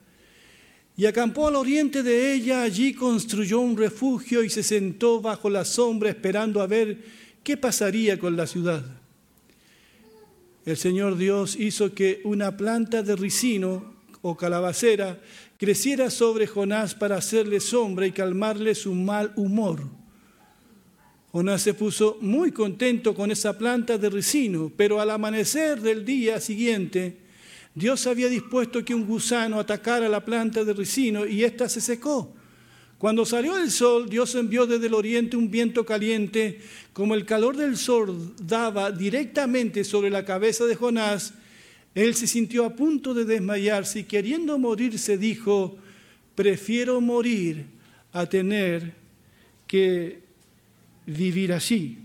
y 0.97 1.05
acampó 1.05 1.49
al 1.49 1.57
oriente 1.57 2.03
de 2.03 2.33
ella, 2.33 2.63
allí 2.63 2.95
construyó 2.95 3.61
un 3.61 3.77
refugio 3.77 4.43
y 4.43 4.49
se 4.49 4.63
sentó 4.63 5.21
bajo 5.21 5.51
la 5.51 5.67
sombra 5.67 6.09
esperando 6.09 6.63
a 6.63 6.67
ver 6.67 7.05
qué 7.43 7.59
pasaría 7.59 8.19
con 8.19 8.35
la 8.35 8.47
ciudad 8.47 9.04
el 10.65 10.77
Señor 10.77 11.17
Dios 11.17 11.57
hizo 11.57 11.95
que 11.95 12.21
una 12.25 12.57
planta 12.57 13.03
de 13.03 13.17
ricino 13.17 13.95
o 14.23 14.37
calabacera 14.37 15.21
creciera 15.59 16.11
sobre 16.11 16.47
Jonás 16.47 16.95
para 16.95 17.17
hacerle 17.17 17.61
sombra 17.61 18.07
y 18.07 18.13
calmarle 18.13 18.75
su 18.75 18.95
mal 18.95 19.33
humor. 19.37 19.83
Jonás 21.33 21.63
se 21.63 21.75
puso 21.75 22.17
muy 22.21 22.53
contento 22.53 23.15
con 23.15 23.31
esa 23.31 23.59
planta 23.59 23.99
de 23.99 24.09
ricino, 24.09 24.73
pero 24.75 25.01
al 25.01 25.11
amanecer 25.11 25.81
del 25.81 26.05
día 26.05 26.41
siguiente, 26.41 27.19
Dios 27.75 28.07
había 28.07 28.29
dispuesto 28.29 28.85
que 28.85 28.95
un 28.95 29.05
gusano 29.05 29.59
atacara 29.59 30.09
la 30.09 30.25
planta 30.25 30.65
de 30.65 30.73
ricino 30.73 31.27
y 31.27 31.43
ésta 31.43 31.69
se 31.69 31.81
secó. 31.81 32.33
Cuando 32.99 33.27
salió 33.27 33.59
el 33.59 33.71
sol, 33.71 34.09
Dios 34.09 34.35
envió 34.35 34.67
desde 34.67 34.87
el 34.87 34.95
oriente 34.95 35.37
un 35.37 35.51
viento 35.51 35.85
caliente, 35.85 36.61
como 36.93 37.15
el 37.15 37.27
calor 37.27 37.57
del 37.57 37.77
sol 37.77 38.35
daba 38.43 38.91
directamente 38.93 39.85
sobre 39.85 40.11
la 40.11 40.25
cabeza 40.25 40.65
de 40.65 40.77
Jonás, 40.77 41.35
él 41.95 42.15
se 42.15 42.27
sintió 42.27 42.65
a 42.65 42.75
punto 42.75 43.15
de 43.15 43.25
desmayarse 43.25 44.01
y 44.01 44.05
queriendo 44.05 44.59
morirse 44.59 45.17
dijo, 45.17 45.77
prefiero 46.35 47.01
morir 47.01 47.67
a 48.13 48.27
tener 48.27 48.95
que 49.67 50.21
vivir 51.07 51.53
así. 51.53 51.99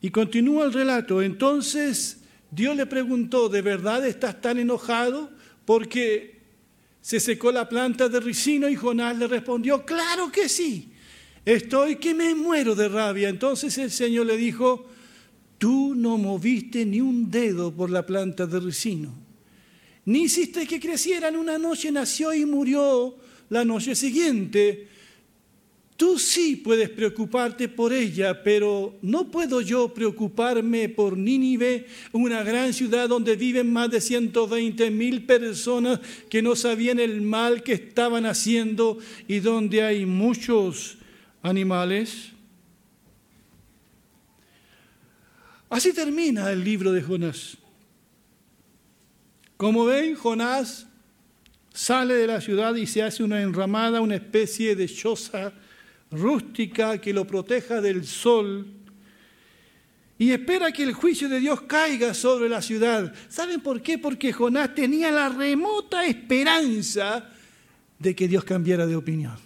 Y 0.00 0.10
continúa 0.10 0.64
el 0.64 0.72
relato. 0.72 1.22
Entonces 1.22 2.20
Dios 2.50 2.76
le 2.76 2.86
preguntó, 2.86 3.48
¿de 3.48 3.62
verdad 3.62 4.06
estás 4.06 4.40
tan 4.40 4.58
enojado? 4.58 5.30
Porque 5.64 6.37
se 7.08 7.20
secó 7.20 7.50
la 7.50 7.66
planta 7.66 8.10
de 8.10 8.20
ricino 8.20 8.68
y 8.68 8.76
Jonás 8.76 9.16
le 9.16 9.26
respondió, 9.26 9.86
claro 9.86 10.30
que 10.30 10.46
sí, 10.46 10.90
estoy 11.42 11.96
que 11.96 12.12
me 12.12 12.34
muero 12.34 12.74
de 12.74 12.86
rabia. 12.86 13.30
Entonces 13.30 13.78
el 13.78 13.90
Señor 13.90 14.26
le 14.26 14.36
dijo, 14.36 14.86
tú 15.56 15.94
no 15.94 16.18
moviste 16.18 16.84
ni 16.84 17.00
un 17.00 17.30
dedo 17.30 17.72
por 17.72 17.88
la 17.88 18.04
planta 18.04 18.46
de 18.46 18.60
ricino, 18.60 19.14
ni 20.04 20.24
hiciste 20.24 20.66
que 20.66 20.78
creciera 20.78 21.28
en 21.28 21.36
una 21.36 21.56
noche, 21.56 21.90
nació 21.90 22.34
y 22.34 22.44
murió 22.44 23.16
la 23.48 23.64
noche 23.64 23.94
siguiente. 23.94 24.88
Tú 25.98 26.16
sí 26.16 26.54
puedes 26.54 26.90
preocuparte 26.90 27.68
por 27.68 27.92
ella, 27.92 28.44
pero 28.44 28.96
no 29.02 29.32
puedo 29.32 29.60
yo 29.60 29.92
preocuparme 29.92 30.88
por 30.88 31.18
Nínive, 31.18 31.88
una 32.12 32.44
gran 32.44 32.72
ciudad 32.72 33.08
donde 33.08 33.34
viven 33.34 33.72
más 33.72 33.90
de 33.90 34.00
120 34.00 34.92
mil 34.92 35.26
personas 35.26 35.98
que 36.30 36.40
no 36.40 36.54
sabían 36.54 37.00
el 37.00 37.20
mal 37.20 37.64
que 37.64 37.72
estaban 37.72 38.26
haciendo 38.26 38.98
y 39.26 39.40
donde 39.40 39.82
hay 39.82 40.06
muchos 40.06 40.98
animales. 41.42 42.28
Así 45.68 45.92
termina 45.92 46.52
el 46.52 46.62
libro 46.62 46.92
de 46.92 47.02
Jonás. 47.02 47.58
Como 49.56 49.84
ven, 49.84 50.14
Jonás 50.14 50.86
sale 51.74 52.14
de 52.14 52.28
la 52.28 52.40
ciudad 52.40 52.76
y 52.76 52.86
se 52.86 53.02
hace 53.02 53.24
una 53.24 53.42
enramada, 53.42 54.00
una 54.00 54.14
especie 54.14 54.76
de 54.76 54.88
choza 54.88 55.52
rústica 56.10 57.00
que 57.00 57.12
lo 57.12 57.26
proteja 57.26 57.80
del 57.80 58.06
sol 58.06 58.66
y 60.18 60.32
espera 60.32 60.72
que 60.72 60.82
el 60.82 60.92
juicio 60.94 61.28
de 61.28 61.38
Dios 61.38 61.62
caiga 61.62 62.12
sobre 62.12 62.48
la 62.48 62.60
ciudad. 62.60 63.14
¿Saben 63.28 63.60
por 63.60 63.80
qué? 63.80 63.98
Porque 63.98 64.32
Jonás 64.32 64.74
tenía 64.74 65.12
la 65.12 65.28
remota 65.28 66.04
esperanza 66.04 67.30
de 68.00 68.16
que 68.16 68.26
Dios 68.26 68.42
cambiara 68.42 68.84
de 68.84 68.96
opinión. 68.96 69.36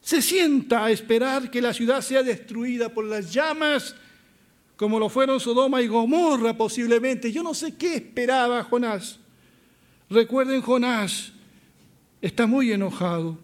Se 0.00 0.20
sienta 0.20 0.84
a 0.84 0.90
esperar 0.90 1.48
que 1.48 1.62
la 1.62 1.72
ciudad 1.72 2.00
sea 2.00 2.24
destruida 2.24 2.88
por 2.92 3.04
las 3.04 3.32
llamas, 3.32 3.94
como 4.74 4.98
lo 4.98 5.08
fueron 5.08 5.38
Sodoma 5.38 5.80
y 5.80 5.86
Gomorra 5.86 6.56
posiblemente. 6.56 7.30
Yo 7.30 7.44
no 7.44 7.54
sé 7.54 7.76
qué 7.76 7.94
esperaba 7.94 8.64
Jonás. 8.64 9.20
Recuerden, 10.08 10.60
Jonás 10.60 11.32
está 12.20 12.48
muy 12.48 12.72
enojado 12.72 13.38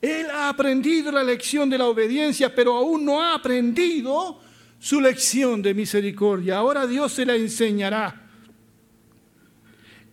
él 0.00 0.26
ha 0.30 0.48
aprendido 0.48 1.12
la 1.12 1.22
lección 1.22 1.68
de 1.68 1.78
la 1.78 1.86
obediencia, 1.86 2.54
pero 2.54 2.76
aún 2.76 3.04
no 3.04 3.20
ha 3.20 3.34
aprendido 3.34 4.40
su 4.78 5.00
lección 5.00 5.60
de 5.60 5.74
misericordia. 5.74 6.56
Ahora 6.56 6.86
Dios 6.86 7.12
se 7.12 7.26
la 7.26 7.36
enseñará. 7.36 8.28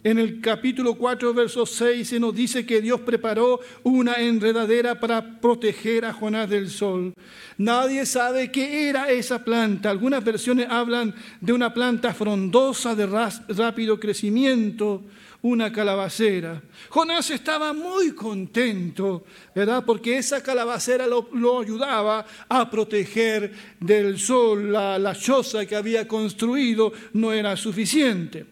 En 0.03 0.19
el 0.19 0.39
capítulo 0.39 0.95
4, 0.95 1.33
verso 1.33 1.65
6 1.65 2.07
se 2.07 2.19
nos 2.19 2.33
dice 2.33 2.65
que 2.65 2.81
Dios 2.81 3.01
preparó 3.01 3.59
una 3.83 4.13
enredadera 4.15 4.99
para 4.99 5.39
proteger 5.39 6.05
a 6.05 6.13
Jonás 6.13 6.49
del 6.49 6.69
sol. 6.69 7.13
Nadie 7.57 8.05
sabe 8.05 8.51
qué 8.51 8.89
era 8.89 9.09
esa 9.09 9.43
planta. 9.43 9.89
Algunas 9.89 10.23
versiones 10.23 10.67
hablan 10.69 11.15
de 11.41 11.51
una 11.51 11.73
planta 11.73 12.13
frondosa 12.13 12.95
de 12.95 13.05
rápido 13.49 13.99
crecimiento, 13.99 15.03
una 15.47 15.71
calabacera. 15.71 16.61
Jonás 16.89 17.31
estaba 17.31 17.73
muy 17.73 18.11
contento, 18.11 19.23
¿verdad? 19.55 19.83
Porque 19.85 20.17
esa 20.17 20.43
calabacera 20.43 21.07
lo, 21.07 21.59
ayudaba 21.59 22.25
a 22.49 22.69
proteger 22.69 23.51
del 23.79 24.19
sol. 24.19 24.71
La, 24.71 24.99
la 24.99 25.15
choza 25.15 25.65
que 25.65 25.75
había 25.75 26.07
construido 26.07 26.91
no 27.13 27.31
era 27.31 27.55
suficiente. 27.55 28.45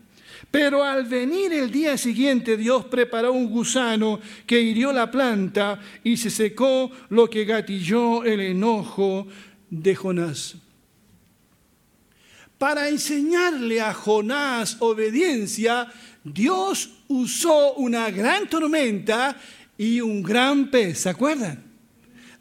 Pero 0.50 0.84
al 0.84 1.06
venir 1.06 1.52
el 1.54 1.70
día 1.70 1.98
siguiente 1.98 2.56
Dios 2.56 2.86
preparó 2.86 3.34
un 3.34 3.50
gusano 3.50 4.20
que 4.46 4.62
hirió 4.62 4.94
la 4.94 5.12
planta 5.12 5.80
y 6.04 6.18
se 6.18 6.30
secó 6.30 6.90
lo 7.10 7.30
que 7.30 7.46
gatilló 7.46 8.24
el 8.24 8.40
enojo 8.40 9.28
de 9.70 9.96
Jonás. 9.96 10.65
Para 12.66 12.90
enseñarle 12.90 13.80
a 13.80 13.94
Jonás 13.94 14.78
obediencia, 14.80 15.88
Dios 16.24 16.90
usó 17.08 17.76
una 17.76 18.10
gran 18.10 18.50
tormenta 18.50 19.40
y 19.78 20.02
un 20.02 20.24
gran 20.24 20.72
pez, 20.72 21.02
¿se 21.02 21.10
acuerdan? 21.10 21.64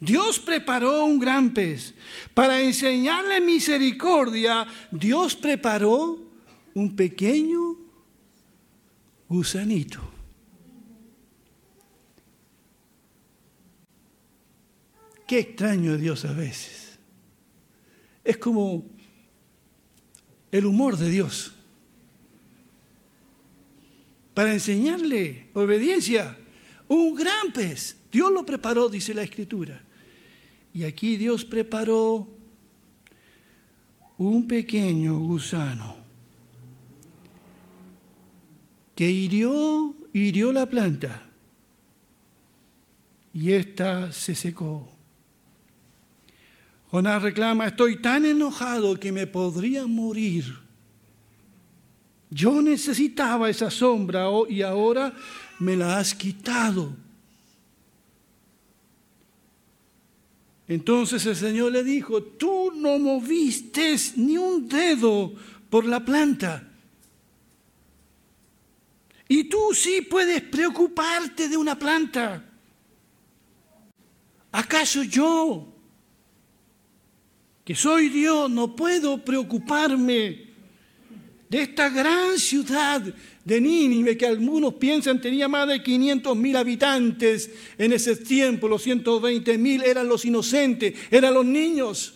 Dios 0.01 0.39
preparó 0.39 1.05
un 1.05 1.19
gran 1.19 1.53
pez. 1.53 1.93
Para 2.33 2.59
enseñarle 2.59 3.39
misericordia, 3.43 4.67
Dios 4.91 5.37
preparó 5.37 6.19
un 6.73 6.97
pequeño 6.97 7.77
gusanito. 9.29 10.01
Qué 15.27 15.41
extraño 15.41 15.99
Dios 15.99 16.25
a 16.25 16.33
veces. 16.33 16.99
Es 18.25 18.39
como 18.39 18.94
el 20.55 20.67
humor 20.67 20.97
de 20.97 21.11
Dios. 21.11 21.53
Para 24.35 24.53
enseñarle 24.53 25.49
obediencia, 25.53 26.39
un 26.87 27.17
gran 27.17 27.53
pez. 27.53 27.97
Dios 28.13 28.31
lo 28.31 28.47
preparó, 28.47 28.89
dice 28.89 29.13
la 29.15 29.25
Escritura. 29.25 29.83
Y 30.73 30.85
aquí 30.85 31.17
Dios 31.17 31.45
preparó 31.45 32.29
un 34.17 34.47
pequeño 34.47 35.19
gusano 35.19 35.97
que 38.95 39.11
hirió, 39.11 39.93
hirió 40.13 40.53
la 40.53 40.67
planta 40.67 41.27
y 43.33 43.51
ésta 43.51 44.13
se 44.13 44.37
secó. 44.37 44.94
Jonás 46.95 47.23
reclama, 47.23 47.67
estoy 47.67 47.97
tan 47.97 48.25
enojado 48.25 49.01
que 49.01 49.11
me 49.11 49.27
podría 49.27 49.85
morir. 49.85 50.45
Yo 52.31 52.63
necesitaba 52.63 53.51
esa 53.51 53.69
sombra 53.69 54.29
y 54.49 54.63
ahora 54.63 55.13
me 55.59 55.75
la 55.75 55.99
has 55.99 56.15
quitado. 56.15 56.95
Entonces 60.69 61.27
el 61.27 61.35
Señor 61.35 61.73
le 61.73 61.83
dijo, 61.83 62.23
tú 62.23 62.71
no 62.77 62.97
moviste 63.01 63.97
ni 64.15 64.39
un 64.39 64.69
dedo 64.69 65.33
por 65.69 65.85
la 65.87 65.99
planta 66.05 66.63
y 69.27 69.43
tú 69.49 69.75
sí 69.75 70.01
puedes 70.03 70.43
preocuparte 70.43 71.49
de 71.49 71.57
una 71.57 71.77
planta. 71.77 72.45
¿Acaso 74.53 75.03
yo, 75.03 75.74
que 77.65 77.75
soy 77.75 78.09
Dios, 78.09 78.51
no 78.51 78.77
puedo 78.77 79.25
preocuparme 79.25 80.53
de 81.49 81.63
esta 81.63 81.89
gran 81.89 82.39
ciudad 82.39 83.03
de 83.45 83.61
Nínive, 83.61 84.17
que 84.17 84.27
algunos 84.27 84.75
piensan 84.75 85.21
tenía 85.21 85.49
más 85.49 85.69
de 85.69 85.83
500 85.83 86.37
mil 86.37 86.57
habitantes 86.57 87.51
en 87.79 87.93
ese 87.93 88.17
tiempo, 88.17 88.69
los 88.69 88.83
120 88.83 89.59
mil 89.59 89.83
eran 89.83 90.09
los 90.09 90.25
inocentes, 90.25 90.95
eran 91.11 91.35
los 91.35 91.45
niños. 91.45 92.15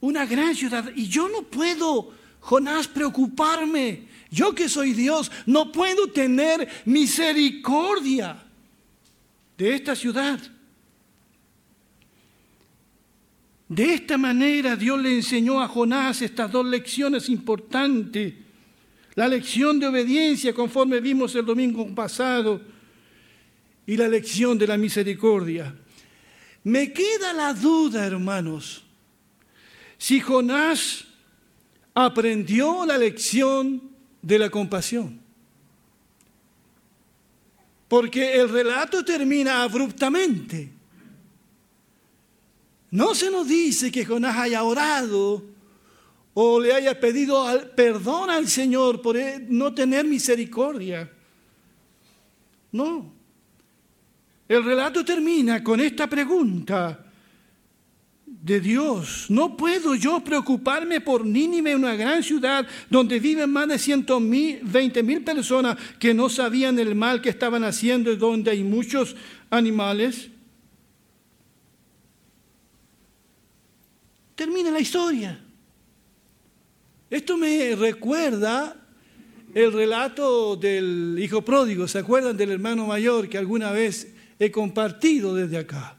Una 0.00 0.26
gran 0.26 0.54
ciudad. 0.54 0.90
Y 0.94 1.08
yo 1.08 1.28
no 1.28 1.42
puedo, 1.42 2.12
Jonás, 2.40 2.88
preocuparme 2.88 4.06
yo 4.30 4.54
que 4.54 4.68
soy 4.68 4.92
Dios, 4.92 5.30
no 5.46 5.72
puedo 5.72 6.08
tener 6.08 6.68
misericordia 6.84 8.44
de 9.56 9.74
esta 9.74 9.94
ciudad. 9.94 10.38
De 13.68 13.94
esta 13.94 14.16
manera 14.16 14.76
Dios 14.76 15.00
le 15.00 15.14
enseñó 15.14 15.60
a 15.60 15.68
Jonás 15.68 16.22
estas 16.22 16.50
dos 16.50 16.64
lecciones 16.66 17.28
importantes. 17.28 18.34
La 19.14 19.28
lección 19.28 19.80
de 19.80 19.86
obediencia, 19.86 20.52
conforme 20.52 21.00
vimos 21.00 21.34
el 21.34 21.46
domingo 21.46 21.86
pasado, 21.94 22.60
y 23.86 23.96
la 23.96 24.08
lección 24.08 24.58
de 24.58 24.66
la 24.66 24.76
misericordia. 24.76 25.74
Me 26.64 26.92
queda 26.92 27.32
la 27.32 27.54
duda, 27.54 28.04
hermanos, 28.04 28.84
si 29.96 30.20
Jonás 30.20 31.04
aprendió 31.94 32.84
la 32.84 32.98
lección 32.98 33.82
de 34.20 34.38
la 34.38 34.50
compasión. 34.50 35.20
Porque 37.88 38.34
el 38.34 38.48
relato 38.48 39.04
termina 39.04 39.62
abruptamente. 39.62 40.75
No 42.96 43.14
se 43.14 43.30
nos 43.30 43.46
dice 43.46 43.92
que 43.92 44.06
Jonás 44.06 44.38
haya 44.38 44.62
orado 44.62 45.44
o 46.32 46.58
le 46.58 46.72
haya 46.72 46.98
pedido 46.98 47.44
perdón 47.76 48.30
al 48.30 48.48
Señor 48.48 49.02
por 49.02 49.18
no 49.50 49.74
tener 49.74 50.06
misericordia. 50.06 51.12
No. 52.72 53.12
El 54.48 54.64
relato 54.64 55.04
termina 55.04 55.62
con 55.62 55.78
esta 55.80 56.06
pregunta 56.06 57.04
de 58.24 58.60
Dios. 58.60 59.26
No 59.28 59.58
puedo 59.58 59.94
yo 59.94 60.20
preocuparme 60.20 61.02
por 61.02 61.26
Nínive, 61.26 61.76
una 61.76 61.96
gran 61.96 62.22
ciudad 62.22 62.66
donde 62.88 63.20
viven 63.20 63.50
más 63.50 63.68
de 63.68 63.78
120 63.78 65.02
mil 65.02 65.22
personas 65.22 65.76
que 65.98 66.14
no 66.14 66.30
sabían 66.30 66.78
el 66.78 66.94
mal 66.94 67.20
que 67.20 67.28
estaban 67.28 67.62
haciendo 67.62 68.10
y 68.10 68.16
donde 68.16 68.52
hay 68.52 68.64
muchos 68.64 69.16
animales. 69.50 70.30
Termina 74.36 74.70
la 74.70 74.80
historia. 74.80 75.40
Esto 77.08 77.36
me 77.38 77.74
recuerda 77.74 78.76
el 79.54 79.72
relato 79.72 80.56
del 80.56 81.16
hijo 81.18 81.42
pródigo. 81.42 81.88
¿Se 81.88 81.98
acuerdan 81.98 82.36
del 82.36 82.50
hermano 82.50 82.86
mayor 82.86 83.28
que 83.30 83.38
alguna 83.38 83.72
vez 83.72 84.12
he 84.38 84.50
compartido 84.50 85.34
desde 85.34 85.56
acá? 85.56 85.96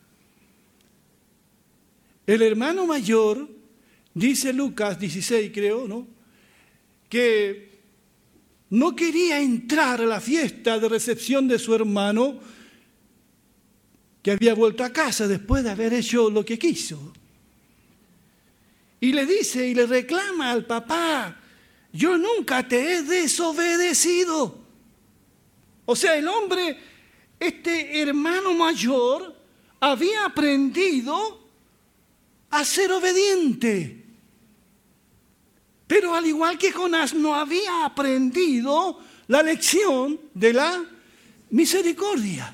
El 2.28 2.44
hermano 2.44 2.86
mayor, 2.86 3.50
dice 4.14 4.54
Lucas 4.54 5.00
16 5.00 5.52
creo, 5.52 5.88
¿no? 5.88 6.08
Que 7.10 7.80
no 8.70 8.96
quería 8.96 9.42
entrar 9.42 10.02
a 10.02 10.06
la 10.06 10.22
fiesta 10.22 10.78
de 10.78 10.90
recepción 10.90 11.48
de 11.48 11.58
su 11.58 11.74
hermano 11.74 12.38
que 14.22 14.32
había 14.32 14.54
vuelto 14.54 14.84
a 14.84 14.92
casa 14.92 15.28
después 15.28 15.64
de 15.64 15.72
haber 15.72 15.94
hecho 15.94 16.30
lo 16.30 16.46
que 16.46 16.60
quiso. 16.60 17.14
Y 19.00 19.14
le 19.14 19.26
dice 19.26 19.68
y 19.68 19.76
le 19.76 19.86
reclama 19.86 20.52
al 20.52 20.66
papá, 20.66 21.40
yo 21.94 22.18
nunca 22.18 22.68
te 22.68 22.94
he 22.94 23.02
desobedecido. 23.04 24.60
O 25.86 25.96
sea, 25.96 26.16
el 26.18 26.28
hombre, 26.28 26.78
este 27.40 28.02
hermano 28.02 28.54
mayor, 28.54 29.36
había 29.80 30.26
aprendido 30.26 31.48
a 32.50 32.66
ser 32.66 32.92
obediente. 32.92 34.04
Pero 35.86 36.14
al 36.14 36.26
igual 36.26 36.58
que 36.58 36.72
Jonás 36.72 37.14
no 37.14 37.34
había 37.34 37.86
aprendido 37.86 39.00
la 39.28 39.42
lección 39.42 40.20
de 40.34 40.54
la 40.54 40.84
misericordia. 41.52 42.54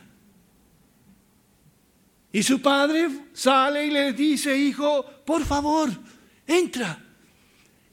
Y 2.32 2.44
su 2.44 2.62
padre 2.62 3.10
sale 3.34 3.88
y 3.88 3.92
le 3.92 4.14
dice, 4.14 4.58
hijo, 4.58 5.06
por 5.26 5.46
favor, 5.46 5.90
entra. 6.48 7.04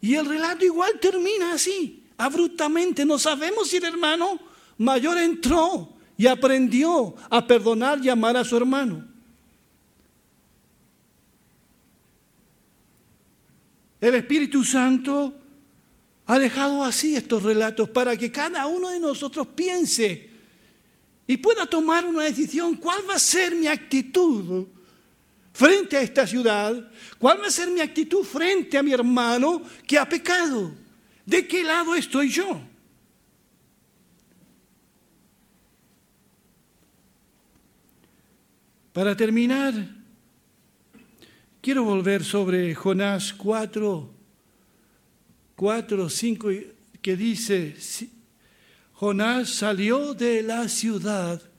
Y 0.00 0.14
el 0.14 0.26
relato 0.26 0.64
igual 0.64 0.98
termina 1.00 1.52
así, 1.52 2.04
abruptamente. 2.16 3.04
No 3.04 3.18
sabemos 3.18 3.68
si 3.68 3.76
el 3.76 3.84
hermano 3.84 4.38
mayor 4.78 5.18
entró 5.18 5.94
y 6.16 6.26
aprendió 6.26 7.14
a 7.28 7.46
perdonar 7.46 8.04
y 8.04 8.08
amar 8.08 8.36
a 8.36 8.44
su 8.44 8.56
hermano. 8.56 9.06
El 14.00 14.14
Espíritu 14.14 14.64
Santo 14.64 15.34
ha 16.26 16.38
dejado 16.38 16.84
así 16.84 17.16
estos 17.16 17.42
relatos 17.42 17.90
para 17.90 18.16
que 18.16 18.32
cada 18.32 18.66
uno 18.66 18.88
de 18.88 19.00
nosotros 19.00 19.48
piense 19.48 20.30
y 21.26 21.36
pueda 21.36 21.66
tomar 21.66 22.06
una 22.06 22.24
decisión. 22.24 22.76
¿Cuál 22.76 23.08
va 23.08 23.14
a 23.14 23.18
ser 23.18 23.54
mi 23.54 23.66
actitud 23.66 24.66
frente 25.60 25.98
a 25.98 26.00
esta 26.00 26.26
ciudad? 26.26 26.90
¿Cuál 27.18 27.42
va 27.42 27.48
a 27.48 27.50
ser 27.50 27.70
mi 27.70 27.80
actitud 27.80 28.24
frente 28.24 28.78
a 28.78 28.82
mi 28.82 28.92
hermano 28.94 29.62
que 29.86 29.98
ha 29.98 30.08
pecado? 30.08 30.72
¿De 31.26 31.46
qué 31.46 31.62
lado 31.62 31.94
estoy 31.94 32.30
yo? 32.30 32.62
Para 38.94 39.14
terminar, 39.14 39.74
quiero 41.60 41.84
volver 41.84 42.24
sobre 42.24 42.74
Jonás 42.74 43.34
4, 43.34 44.10
4, 45.56 46.08
5, 46.08 46.48
que 47.02 47.16
dice, 47.16 47.76
Jonás 48.94 49.50
salió 49.50 50.14
de 50.14 50.42
la 50.42 50.66
ciudad 50.70 51.49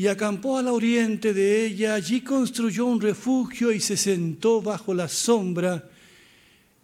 y 0.00 0.08
acampó 0.08 0.56
al 0.56 0.68
oriente 0.68 1.34
de 1.34 1.66
ella, 1.66 1.92
allí 1.92 2.22
construyó 2.22 2.86
un 2.86 3.02
refugio 3.02 3.70
y 3.70 3.80
se 3.80 3.98
sentó 3.98 4.62
bajo 4.62 4.94
la 4.94 5.08
sombra, 5.08 5.90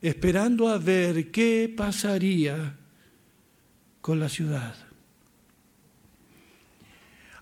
esperando 0.02 0.68
a 0.68 0.76
ver 0.76 1.30
qué 1.30 1.72
pasaría 1.74 2.76
con 4.02 4.20
la 4.20 4.28
ciudad. 4.28 4.76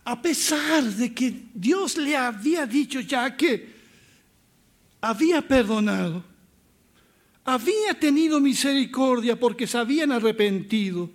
A 0.04 0.22
pesar 0.22 0.84
de 0.84 1.12
que 1.12 1.46
Dios 1.52 1.96
le 1.96 2.16
había 2.16 2.66
dicho 2.66 3.00
ya 3.00 3.37
que 3.37 3.74
había 5.00 5.42
perdonado, 5.42 6.22
había 7.44 7.98
tenido 7.98 8.38
misericordia 8.38 9.40
porque 9.40 9.66
se 9.66 9.76
habían 9.76 10.12
arrepentido, 10.12 11.10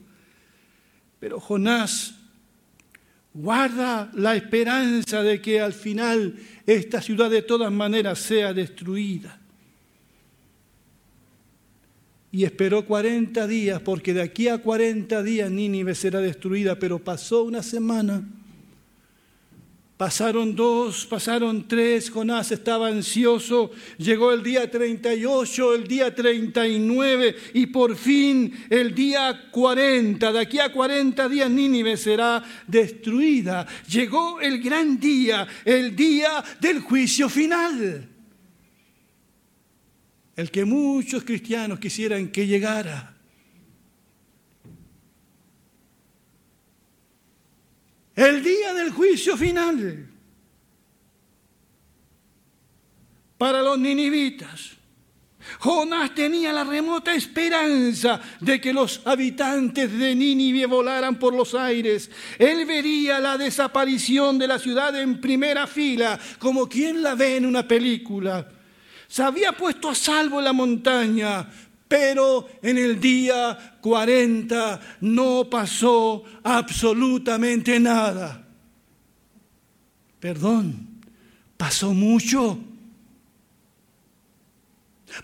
pero 1.18 1.40
Jonás 1.40 2.19
guarda 3.34 4.10
la 4.14 4.36
esperanza 4.36 5.24
de 5.24 5.42
que 5.42 5.62
al 5.62 5.74
final 5.74 6.36
esta 6.66 7.02
ciudad 7.02 7.30
de 7.30 7.42
todas 7.42 7.72
maneras 7.72 8.20
sea 8.20 8.54
destruida. 8.54 9.40
Y 12.32 12.44
esperó 12.44 12.86
40 12.86 13.48
días, 13.48 13.82
porque 13.82 14.14
de 14.14 14.22
aquí 14.22 14.48
a 14.50 14.60
40 14.60 15.24
días 15.24 15.50
Nínive 15.50 15.96
será 15.96 16.20
destruida, 16.20 16.78
pero 16.78 17.00
pasó 17.00 17.44
una 17.44 17.64
semana 17.64 18.24
Pasaron 20.00 20.56
dos, 20.56 21.06
pasaron 21.06 21.68
tres, 21.68 22.10
Jonás 22.10 22.54
estaba 22.54 22.88
ansioso, 22.88 23.72
llegó 23.98 24.32
el 24.32 24.42
día 24.42 24.72
38, 24.72 25.76
el 25.76 25.90
día 25.90 26.16
39 26.16 27.36
y 27.56 27.66
por 27.66 27.98
fin 27.98 28.66
el 28.70 28.96
día 28.96 29.50
40. 29.52 30.32
De 30.32 30.40
aquí 30.40 30.58
a 30.58 30.72
40 30.72 31.28
días 31.28 31.52
Nínive 31.52 31.98
será 31.98 32.42
destruida. 32.66 33.68
Llegó 33.90 34.40
el 34.40 34.64
gran 34.64 35.02
día, 35.02 35.46
el 35.66 35.94
día 35.98 36.46
del 36.62 36.80
juicio 36.80 37.28
final. 37.28 38.08
El 40.34 40.50
que 40.50 40.64
muchos 40.64 41.26
cristianos 41.26 41.78
quisieran 41.78 42.30
que 42.30 42.48
llegara. 42.48 43.19
El 48.28 48.44
día 48.44 48.74
del 48.74 48.92
juicio 48.92 49.38
final 49.38 50.10
para 53.38 53.62
los 53.62 53.80
ninivitas. 53.80 54.72
Jonás 55.60 56.14
tenía 56.14 56.52
la 56.52 56.66
remota 56.66 57.16
esperanza 57.16 58.20
de 58.42 58.60
que 58.60 58.74
los 58.74 59.02
habitantes 59.06 59.98
de 59.98 60.14
Nínive 60.14 60.66
volaran 60.66 61.18
por 61.18 61.34
los 61.34 61.56
aires. 61.56 62.12
Él 62.38 62.66
vería 62.66 63.20
la 63.20 63.38
desaparición 63.38 64.38
de 64.38 64.48
la 64.48 64.60
ciudad 64.60 65.00
en 65.00 65.22
primera 65.22 65.66
fila, 65.66 66.20
como 66.40 66.68
quien 66.68 67.02
la 67.02 67.16
ve 67.16 67.38
en 67.38 67.46
una 67.46 67.68
película. 67.68 68.48
Se 69.08 69.24
había 69.24 69.54
puesto 69.54 69.90
a 69.90 69.96
salvo 69.96 70.40
en 70.40 70.46
la 70.46 70.54
montaña, 70.54 71.50
pero 71.90 72.48
en 72.62 72.78
el 72.78 73.02
día 73.02 73.78
40 73.82 74.80
no 75.02 75.50
pasó 75.50 76.24
absolutamente 76.44 77.80
nada. 77.80 78.46
Perdón, 80.20 81.02
pasó 81.58 81.92
mucho. 81.92 82.60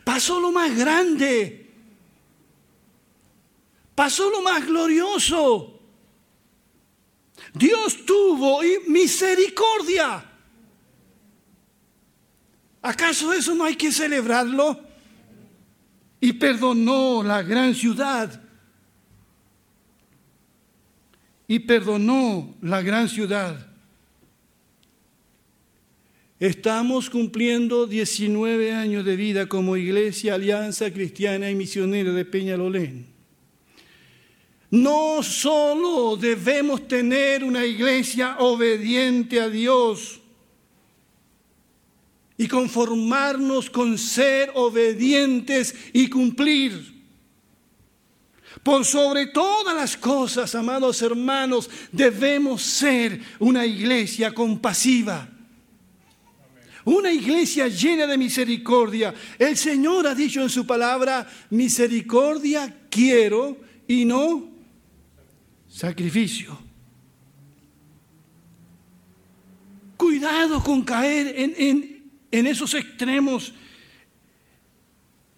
Pasó 0.04 0.40
lo 0.40 0.52
más 0.52 0.76
grande. 0.76 1.72
Pasó 3.94 4.32
lo 4.32 4.42
más 4.42 4.66
glorioso. 4.66 5.80
Dios 7.54 8.08
tuvo 8.08 8.62
misericordia. 8.88 10.32
¿Acaso 12.82 13.32
eso 13.34 13.54
no 13.54 13.66
hay 13.66 13.76
que 13.76 13.92
celebrarlo? 13.92 14.85
Y 16.20 16.34
perdonó 16.34 17.24
la 17.24 17.44
gran 17.44 17.76
ciudad. 17.76 18.42
Y 21.48 21.60
perdonó 21.60 22.56
la 22.62 22.82
gran 22.82 23.08
ciudad. 23.08 23.76
Estamos 26.40 27.10
cumpliendo 27.10 27.88
19 27.88 28.74
años 28.74 29.06
de 29.06 29.16
vida 29.16 29.48
como 29.48 29.78
Iglesia 29.78 30.36
Alianza 30.36 30.92
Cristiana 30.92 31.50
y 31.50 31.56
Misionera 31.56 32.12
de 32.12 32.26
Peñalolén. 32.26 33.06
No 34.70 35.24
solo 35.24 36.18
debemos 36.18 36.88
tener 36.88 37.44
una 37.44 37.66
iglesia 37.66 38.38
obediente 38.40 39.40
a 39.40 39.48
Dios, 39.48 40.20
y 42.38 42.48
conformarnos 42.48 43.70
con 43.70 43.98
ser 43.98 44.52
obedientes 44.56 45.76
y 45.94 46.10
cumplir. 46.10 46.94
Por 48.64 48.84
sobre 48.84 49.28
todas 49.28 49.76
las 49.76 49.96
cosas, 49.96 50.56
amados 50.56 51.02
hermanos, 51.02 51.70
debemos 51.92 52.62
ser 52.62 53.22
una 53.40 53.66
iglesia 53.66 54.34
compasiva. 54.34 55.30
Una 56.84 57.12
iglesia 57.12 57.68
llena 57.68 58.06
de 58.06 58.18
misericordia. 58.18 59.14
El 59.40 59.58
Señor 59.58 60.08
ha 60.08 60.16
dicho 60.16 60.42
en 60.42 60.50
su 60.50 60.66
palabra, 60.68 61.28
misericordia 61.50 62.88
quiero 62.90 63.58
y 63.88 64.06
no 64.06 64.50
sacrificio. 65.68 66.58
Cuidado 69.98 70.64
con 70.64 70.84
caer 70.84 71.34
en, 71.38 71.56
en, 71.58 71.95
en 72.40 72.48
esos 72.48 72.74
extremos, 72.74 73.54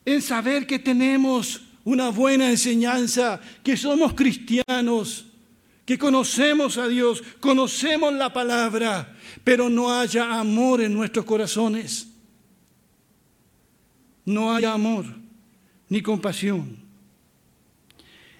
en 0.04 0.20
saber 0.20 0.66
que 0.66 0.80
tenemos 0.80 1.62
una 1.84 2.10
buena 2.10 2.50
enseñanza, 2.50 3.40
que 3.64 3.78
somos 3.78 4.16
cristianos, 4.16 5.28
que 5.86 5.96
conocemos 6.00 6.80
a 6.80 6.88
Dios, 6.88 7.22
conocemos 7.40 8.12
la 8.14 8.34
palabra, 8.34 9.16
pero 9.44 9.70
no 9.70 9.94
haya 9.94 10.40
amor 10.40 10.82
en 10.82 10.92
nuestros 10.92 11.24
corazones. 11.24 12.08
No 14.26 14.56
haya 14.56 14.74
amor 14.74 15.06
ni 15.90 16.02
compasión. 16.02 16.78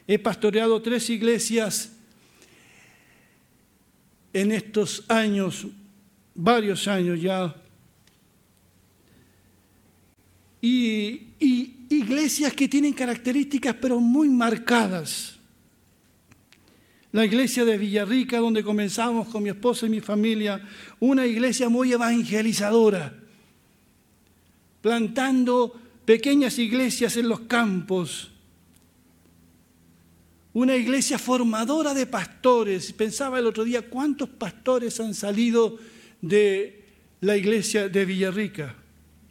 He 0.08 0.18
pastoreado 0.18 0.82
tres 0.82 1.12
iglesias 1.12 1.92
en 4.34 4.52
estos 4.52 5.06
años, 5.08 5.68
varios 6.34 6.88
años 6.88 7.22
ya, 7.22 7.56
y, 10.62 11.24
iglesias 11.90 12.54
que 12.54 12.68
tienen 12.68 12.94
características 12.94 13.76
pero 13.80 14.00
muy 14.00 14.30
marcadas. 14.30 15.38
La 17.14 17.26
iglesia 17.26 17.64
de 17.64 17.78
Villarrica, 17.78 18.40
donde 18.40 18.64
comenzamos 18.64 19.30
con 19.30 19.44
mi 19.44 19.50
esposa 19.50 19.86
y 19.86 19.90
mi 19.90 20.02
familia, 20.02 20.62
una 21.00 21.26
iglesia 21.26 21.70
muy 21.70 21.94
evangelizadora, 21.94 23.18
plantando 24.82 25.80
pequeñas 26.06 26.60
iglesias 26.60 27.16
en 27.16 27.30
los 27.30 27.42
campos, 27.42 28.32
una 30.54 30.76
iglesia 30.76 31.18
formadora 31.18 31.94
de 31.94 32.06
pastores. 32.06 32.92
Pensaba 32.92 33.40
el 33.40 33.48
otro 33.48 33.64
día, 33.64 33.90
¿cuántos 33.90 34.28
pastores 34.28 35.00
han 35.00 35.14
salido 35.14 35.78
de 36.22 36.84
la 37.22 37.38
iglesia 37.38 37.88
de 37.90 38.06
Villarrica? 38.06 38.76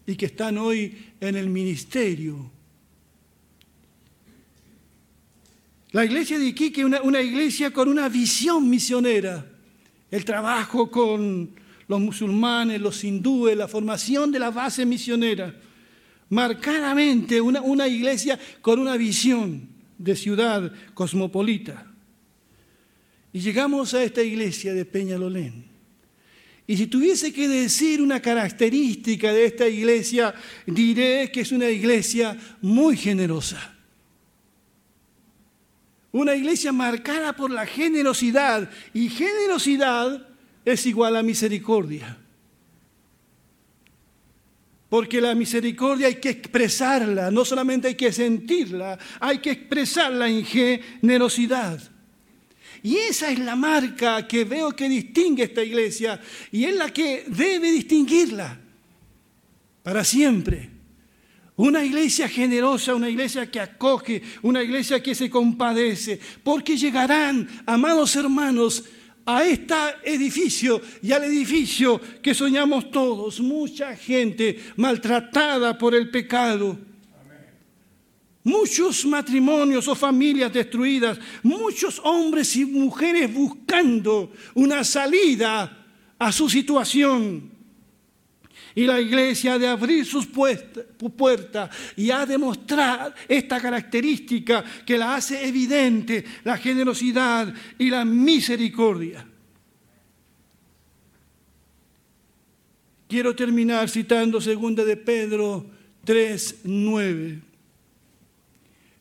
Y 0.07 0.17
que 0.17 0.27
están 0.27 0.59
hoy 0.59 1.13
en 1.21 1.37
el 1.37 1.49
ministerio. 1.49 2.51
La 5.93 6.05
iglesia 6.05 6.39
de 6.39 6.47
Iquique 6.47 6.85
una, 6.85 7.03
una, 7.03 7.21
iglesia 7.21 7.73
con 7.73 7.89
una 7.89 8.09
visión 8.09 8.69
misionera. 8.69 9.47
El 10.11 10.25
trabajo 10.25 10.91
con 10.91 11.51
los 11.89 12.01
musulmanes, 12.01 12.81
los 12.81 13.03
hindúes, 13.03 13.57
la 13.57 13.69
formación 13.69 14.31
de 14.31 14.39
la 14.39 14.51
base 14.51 14.85
misionera. 14.85 15.55
marcadamente 16.29 17.41
una, 17.41 17.61
una 17.63 17.87
iglesia 17.87 18.39
con 18.61 18.79
una 18.79 18.97
visión 18.97 19.69
de 19.97 20.17
ciudad 20.17 20.73
cosmopolita. 20.95 21.87
Y 23.33 23.41
llegamos 23.41 23.95
a 23.95 24.03
esta 24.03 24.23
iglesia 24.23 24.75
de 24.75 24.85
Peñalolén. 24.85 25.76
Y 26.67 26.77
si 26.77 26.89
tuviese 26.89 27.33
que 27.33 27.47
decir 27.47 28.03
una 28.03 28.21
característica 28.21 29.33
de 29.33 29.47
esta 29.47 29.69
iglesia, 29.69 30.35
diré 30.67 31.31
que 31.31 31.43
es 31.43 31.53
una 31.53 31.71
iglesia 31.71 32.37
muy 32.61 32.97
generosa. 32.97 33.75
Una 36.11 36.35
iglesia 36.35 36.73
marcada 36.73 37.35
por 37.35 37.51
la 37.51 37.67
generosidad. 37.67 38.69
Y 38.93 39.09
generosidad 39.11 40.27
es 40.65 40.87
igual 40.87 41.17
a 41.17 41.23
misericordia. 41.23 42.19
Porque 44.89 45.21
la 45.21 45.35
misericordia 45.35 46.09
hay 46.09 46.17
que 46.17 46.31
expresarla, 46.31 47.31
no 47.31 47.45
solamente 47.45 47.89
hay 47.89 47.95
que 47.97 48.13
sentirla, 48.13 48.99
hay 49.21 49.39
que 49.39 49.51
expresarla 49.51 50.29
en 50.29 50.45
generosidad. 50.45 51.81
Y 52.87 52.99
esa 52.99 53.33
es 53.33 53.41
la 53.41 53.57
marca 53.57 54.29
que 54.29 54.45
veo 54.45 54.71
que 54.71 54.89
distingue 54.89 55.43
esta 55.43 55.61
iglesia 55.61 56.21
y 56.53 56.67
es 56.67 56.77
la 56.77 56.91
que 56.91 57.25
debe 57.27 57.73
distinguirla 57.73 58.61
para 59.83 60.05
siempre. 60.05 60.71
Una 61.57 61.85
iglesia 61.85 62.29
generosa, 62.29 62.95
una 62.95 63.11
iglesia 63.11 63.51
que 63.51 63.59
acoge, 63.59 64.23
una 64.43 64.63
iglesia 64.63 65.03
que 65.03 65.17
se 65.17 65.29
compadece, 65.29 66.21
porque 66.45 66.77
llegarán, 66.77 67.49
amados 67.67 68.15
hermanos, 68.15 68.85
a 69.25 69.45
este 69.45 69.75
edificio 70.05 70.81
y 71.03 71.11
al 71.11 71.25
edificio 71.25 72.01
que 72.23 72.35
soñamos 72.35 72.93
todos, 72.93 73.41
mucha 73.41 73.97
gente 73.97 74.61
maltratada 74.77 75.77
por 75.77 75.93
el 75.93 76.09
pecado, 76.09 76.79
muchos 78.47 79.05
matrimonios 79.05 79.89
o 79.89 79.95
familias 79.97 80.53
destruidas, 80.53 81.19
muchos 81.43 82.01
hombres 82.05 82.55
y 82.55 82.65
mujeres 82.65 83.35
buscando 83.35 84.33
una 84.55 84.85
salida 84.85 85.85
a 86.17 86.31
su 86.31 86.49
situación. 86.49 87.51
Y 88.73 88.87
la 88.87 89.01
iglesia 89.01 89.55
ha 89.55 89.59
de 89.59 89.67
abrir 89.67 90.07
sus 90.07 90.27
puertas 90.27 91.71
y 91.97 92.11
ha 92.11 92.25
de 92.25 92.39
mostrar 92.39 93.13
esta 93.27 93.61
característica 93.61 94.63
que 94.85 94.97
la 94.97 95.17
hace 95.17 95.49
evidente, 95.49 96.25
la 96.45 96.57
generosidad 96.57 97.53
y 97.79 97.91
la 97.91 98.05
misericordia. 98.05 99.27
Quiero 103.09 103.35
terminar 103.35 103.89
citando 103.89 104.39
2 104.39 104.87
de 104.87 104.97
Pedro 104.97 105.67
3, 106.05 106.61
9. 106.63 107.56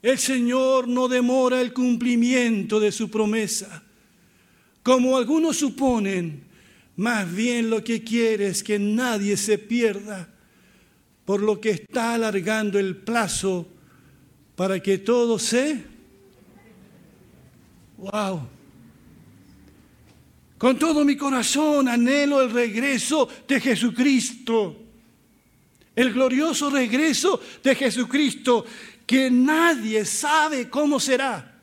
El 0.05 0.19
Señor 0.19 0.87
no 0.87 1.07
demora 1.07 1.59
el 1.59 1.73
cumplimiento 1.73 2.79
de 2.79 2.91
su 2.91 3.09
promesa, 3.09 3.81
como 4.83 5.17
algunos 5.17 5.57
suponen, 5.57 6.43
más 6.95 7.33
bien 7.33 7.71
lo 7.71 7.83
que 7.83 8.03
quiere 8.03 8.45
es 8.45 8.61
que 8.61 8.77
nadie 8.77 9.35
se 9.35 9.57
pierda, 9.57 10.29
por 11.25 11.41
lo 11.41 11.59
que 11.59 11.71
está 11.71 12.13
alargando 12.13 12.77
el 12.77 12.97
plazo 12.97 13.67
para 14.55 14.79
que 14.79 14.99
todo 14.99 15.39
se... 15.39 15.83
¡Wow! 17.97 18.47
Con 20.59 20.77
todo 20.77 21.03
mi 21.03 21.17
corazón 21.17 21.87
anhelo 21.87 22.43
el 22.43 22.51
regreso 22.51 23.27
de 23.47 23.59
Jesucristo, 23.59 24.83
el 25.95 26.13
glorioso 26.13 26.69
regreso 26.69 27.41
de 27.63 27.73
Jesucristo, 27.73 28.65
que 29.05 29.29
nadie 29.29 30.05
sabe 30.05 30.69
cómo 30.69 30.99
será. 30.99 31.53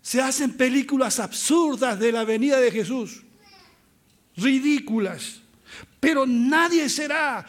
Se 0.00 0.20
hacen 0.20 0.56
películas 0.56 1.20
absurdas 1.20 1.98
de 1.98 2.10
la 2.10 2.24
venida 2.24 2.58
de 2.58 2.70
Jesús, 2.70 3.22
ridículas, 4.36 5.42
pero 6.00 6.26
nadie 6.26 6.88
será, 6.88 7.46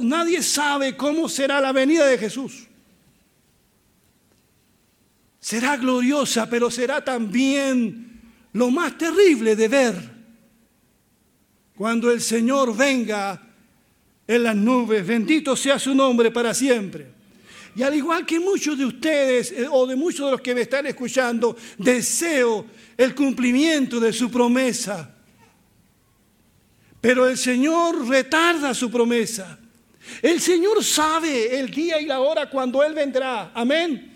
nadie 0.00 0.42
sabe 0.42 0.96
cómo 0.96 1.28
será 1.28 1.60
la 1.60 1.72
venida 1.72 2.06
de 2.06 2.18
Jesús. 2.18 2.68
Será 5.40 5.76
gloriosa, 5.76 6.48
pero 6.50 6.70
será 6.70 7.02
también 7.04 8.20
lo 8.52 8.70
más 8.70 8.98
terrible 8.98 9.54
de 9.56 9.68
ver 9.68 10.16
cuando 11.76 12.10
el 12.10 12.20
Señor 12.20 12.76
venga 12.76 13.45
en 14.26 14.42
las 14.42 14.56
nubes. 14.56 15.06
Bendito 15.06 15.56
sea 15.56 15.78
su 15.78 15.94
nombre 15.94 16.30
para 16.30 16.54
siempre. 16.54 17.08
Y 17.74 17.82
al 17.82 17.94
igual 17.94 18.24
que 18.24 18.40
muchos 18.40 18.78
de 18.78 18.86
ustedes 18.86 19.52
eh, 19.52 19.66
o 19.70 19.86
de 19.86 19.96
muchos 19.96 20.26
de 20.26 20.32
los 20.32 20.40
que 20.40 20.54
me 20.54 20.62
están 20.62 20.86
escuchando, 20.86 21.56
deseo 21.76 22.66
el 22.96 23.14
cumplimiento 23.14 24.00
de 24.00 24.12
su 24.12 24.30
promesa. 24.30 25.14
Pero 27.00 27.28
el 27.28 27.36
Señor 27.36 28.08
retarda 28.08 28.72
su 28.72 28.90
promesa. 28.90 29.58
El 30.22 30.40
Señor 30.40 30.82
sabe 30.82 31.58
el 31.58 31.70
día 31.70 32.00
y 32.00 32.06
la 32.06 32.20
hora 32.20 32.48
cuando 32.48 32.82
Él 32.82 32.94
vendrá. 32.94 33.50
Amén. 33.52 34.12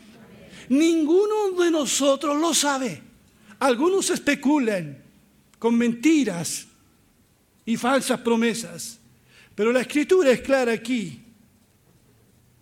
Ninguno 0.70 1.50
de 1.62 1.70
nosotros 1.70 2.40
lo 2.40 2.54
sabe. 2.54 3.02
Algunos 3.58 4.08
especulan 4.08 5.02
con 5.58 5.76
mentiras 5.76 6.66
y 7.66 7.76
falsas 7.76 8.20
promesas. 8.20 8.99
Pero 9.54 9.72
la 9.72 9.80
escritura 9.80 10.30
es 10.30 10.40
clara 10.40 10.72
aquí. 10.72 11.22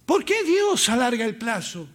¿Por 0.05 0.25
qué 0.25 0.43
Dios 0.43 0.89
alarga 0.89 1.25
el 1.25 1.37
plazo? 1.37 1.89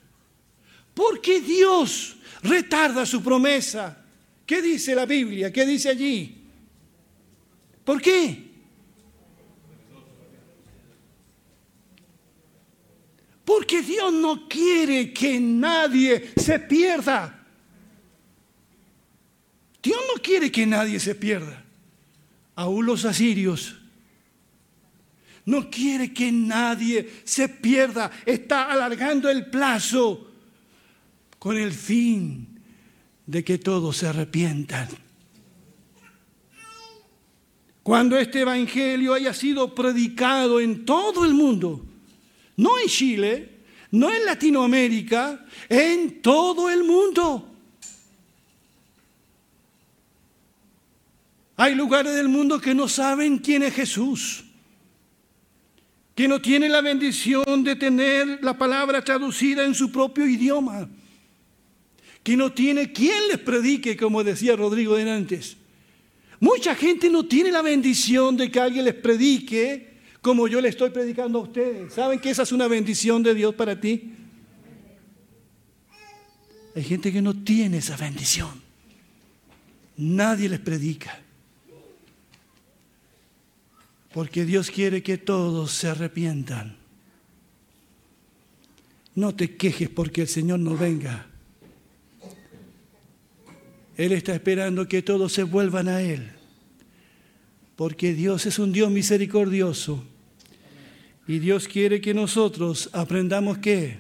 ¿Por 0.93 1.19
qué 1.19 1.41
Dios 1.41 2.15
retarda 2.43 3.05
su 3.05 3.23
promesa? 3.23 4.05
¿Qué 4.45 4.61
dice 4.61 4.93
la 4.93 5.05
Biblia? 5.05 5.51
¿Qué 5.51 5.65
dice 5.65 5.89
allí? 5.89 6.43
¿Por 7.83 8.01
qué? 8.01 8.51
Porque 13.43 13.81
Dios 13.81 14.13
no 14.13 14.47
quiere 14.47 15.11
que 15.11 15.39
nadie 15.39 16.31
se 16.37 16.59
pierda. 16.59 17.45
Dios 19.81 19.99
no 20.15 20.21
quiere 20.21 20.51
que 20.51 20.65
nadie 20.65 20.99
se 20.99 21.13
pierda. 21.15 21.63
Aún 22.55 22.85
los 22.85 23.03
asirios 23.03 23.82
no 25.45 25.69
quiere 25.69 26.13
que 26.13 26.31
nadie 26.31 27.21
se 27.23 27.49
pierda. 27.49 28.11
Está 28.25 28.71
alargando 28.71 29.29
el 29.29 29.47
plazo 29.47 30.31
con 31.39 31.57
el 31.57 31.73
fin 31.73 32.47
de 33.25 33.43
que 33.43 33.57
todos 33.57 33.97
se 33.97 34.07
arrepientan. 34.07 34.87
Cuando 37.81 38.17
este 38.17 38.41
Evangelio 38.41 39.13
haya 39.13 39.33
sido 39.33 39.75
predicado 39.75 40.61
en 40.61 40.85
todo 40.85 41.25
el 41.25 41.33
mundo, 41.33 41.85
no 42.55 42.79
en 42.79 42.87
Chile, 42.87 43.49
no 43.91 44.13
en 44.13 44.25
Latinoamérica, 44.25 45.45
en 45.67 46.21
todo 46.21 46.69
el 46.69 46.85
mundo. 46.85 47.49
Hay 51.57 51.75
lugares 51.75 52.15
del 52.15 52.29
mundo 52.29 52.59
que 52.59 52.73
no 52.73 52.87
saben 52.87 53.37
quién 53.37 53.63
es 53.63 53.73
Jesús 53.73 54.45
que 56.15 56.27
no 56.27 56.41
tiene 56.41 56.69
la 56.69 56.81
bendición 56.81 57.63
de 57.63 57.75
tener 57.75 58.39
la 58.43 58.57
palabra 58.57 59.03
traducida 59.03 59.65
en 59.65 59.73
su 59.73 59.91
propio 59.91 60.27
idioma, 60.27 60.87
que 62.21 62.37
no 62.37 62.51
tiene 62.51 62.91
quien 62.91 63.27
les 63.29 63.39
predique, 63.39 63.97
como 63.97 64.23
decía 64.23 64.55
Rodrigo 64.55 64.95
de 64.95 65.09
antes. 65.09 65.57
Mucha 66.39 66.75
gente 66.75 67.09
no 67.09 67.25
tiene 67.25 67.51
la 67.51 67.61
bendición 67.61 68.37
de 68.37 68.51
que 68.51 68.59
alguien 68.59 68.85
les 68.85 68.95
predique 68.95 69.93
como 70.21 70.47
yo 70.47 70.61
le 70.61 70.69
estoy 70.69 70.89
predicando 70.89 71.39
a 71.39 71.41
ustedes. 71.41 71.93
¿Saben 71.93 72.19
que 72.19 72.29
esa 72.29 72.43
es 72.43 72.51
una 72.51 72.67
bendición 72.67 73.23
de 73.23 73.33
Dios 73.33 73.55
para 73.55 73.79
ti? 73.79 74.13
Hay 76.75 76.83
gente 76.83 77.11
que 77.11 77.21
no 77.21 77.33
tiene 77.33 77.77
esa 77.77 77.97
bendición. 77.97 78.61
Nadie 79.97 80.47
les 80.49 80.59
predica. 80.59 81.22
Porque 84.13 84.45
Dios 84.45 84.69
quiere 84.69 85.01
que 85.01 85.17
todos 85.17 85.71
se 85.71 85.87
arrepientan. 85.87 86.77
No 89.15 89.35
te 89.35 89.55
quejes 89.55 89.89
porque 89.89 90.21
el 90.21 90.27
Señor 90.27 90.59
no 90.59 90.77
venga. 90.77 91.27
Él 93.97 94.11
está 94.11 94.33
esperando 94.33 94.87
que 94.87 95.01
todos 95.01 95.33
se 95.33 95.43
vuelvan 95.43 95.87
a 95.87 96.01
Él. 96.01 96.31
Porque 97.75 98.13
Dios 98.13 98.45
es 98.45 98.59
un 98.59 98.71
Dios 98.71 98.91
misericordioso. 98.91 100.03
Y 101.27 101.39
Dios 101.39 101.67
quiere 101.67 102.01
que 102.01 102.13
nosotros 102.13 102.89
aprendamos 102.93 103.59
qué? 103.59 103.97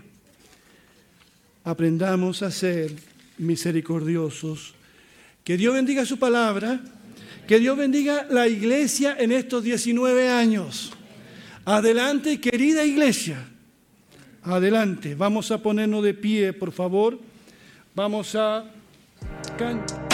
Aprendamos 1.63 2.43
a 2.43 2.51
ser 2.51 2.93
misericordiosos. 3.37 4.75
Que 5.43 5.57
Dios 5.57 5.73
bendiga 5.73 6.05
su 6.05 6.19
palabra. 6.19 6.81
Que 7.47 7.59
Dios 7.59 7.77
bendiga 7.77 8.25
la 8.29 8.47
iglesia 8.47 9.15
en 9.19 9.31
estos 9.31 9.63
19 9.63 10.29
años. 10.29 10.93
Adelante, 11.65 12.39
querida 12.39 12.85
iglesia. 12.85 13.37
Adelante. 14.43 15.15
Vamos 15.15 15.51
a 15.51 15.57
ponernos 15.57 16.03
de 16.03 16.13
pie, 16.13 16.53
por 16.53 16.71
favor. 16.71 17.19
Vamos 17.95 18.35
a 18.35 18.65
cantar. 19.57 20.12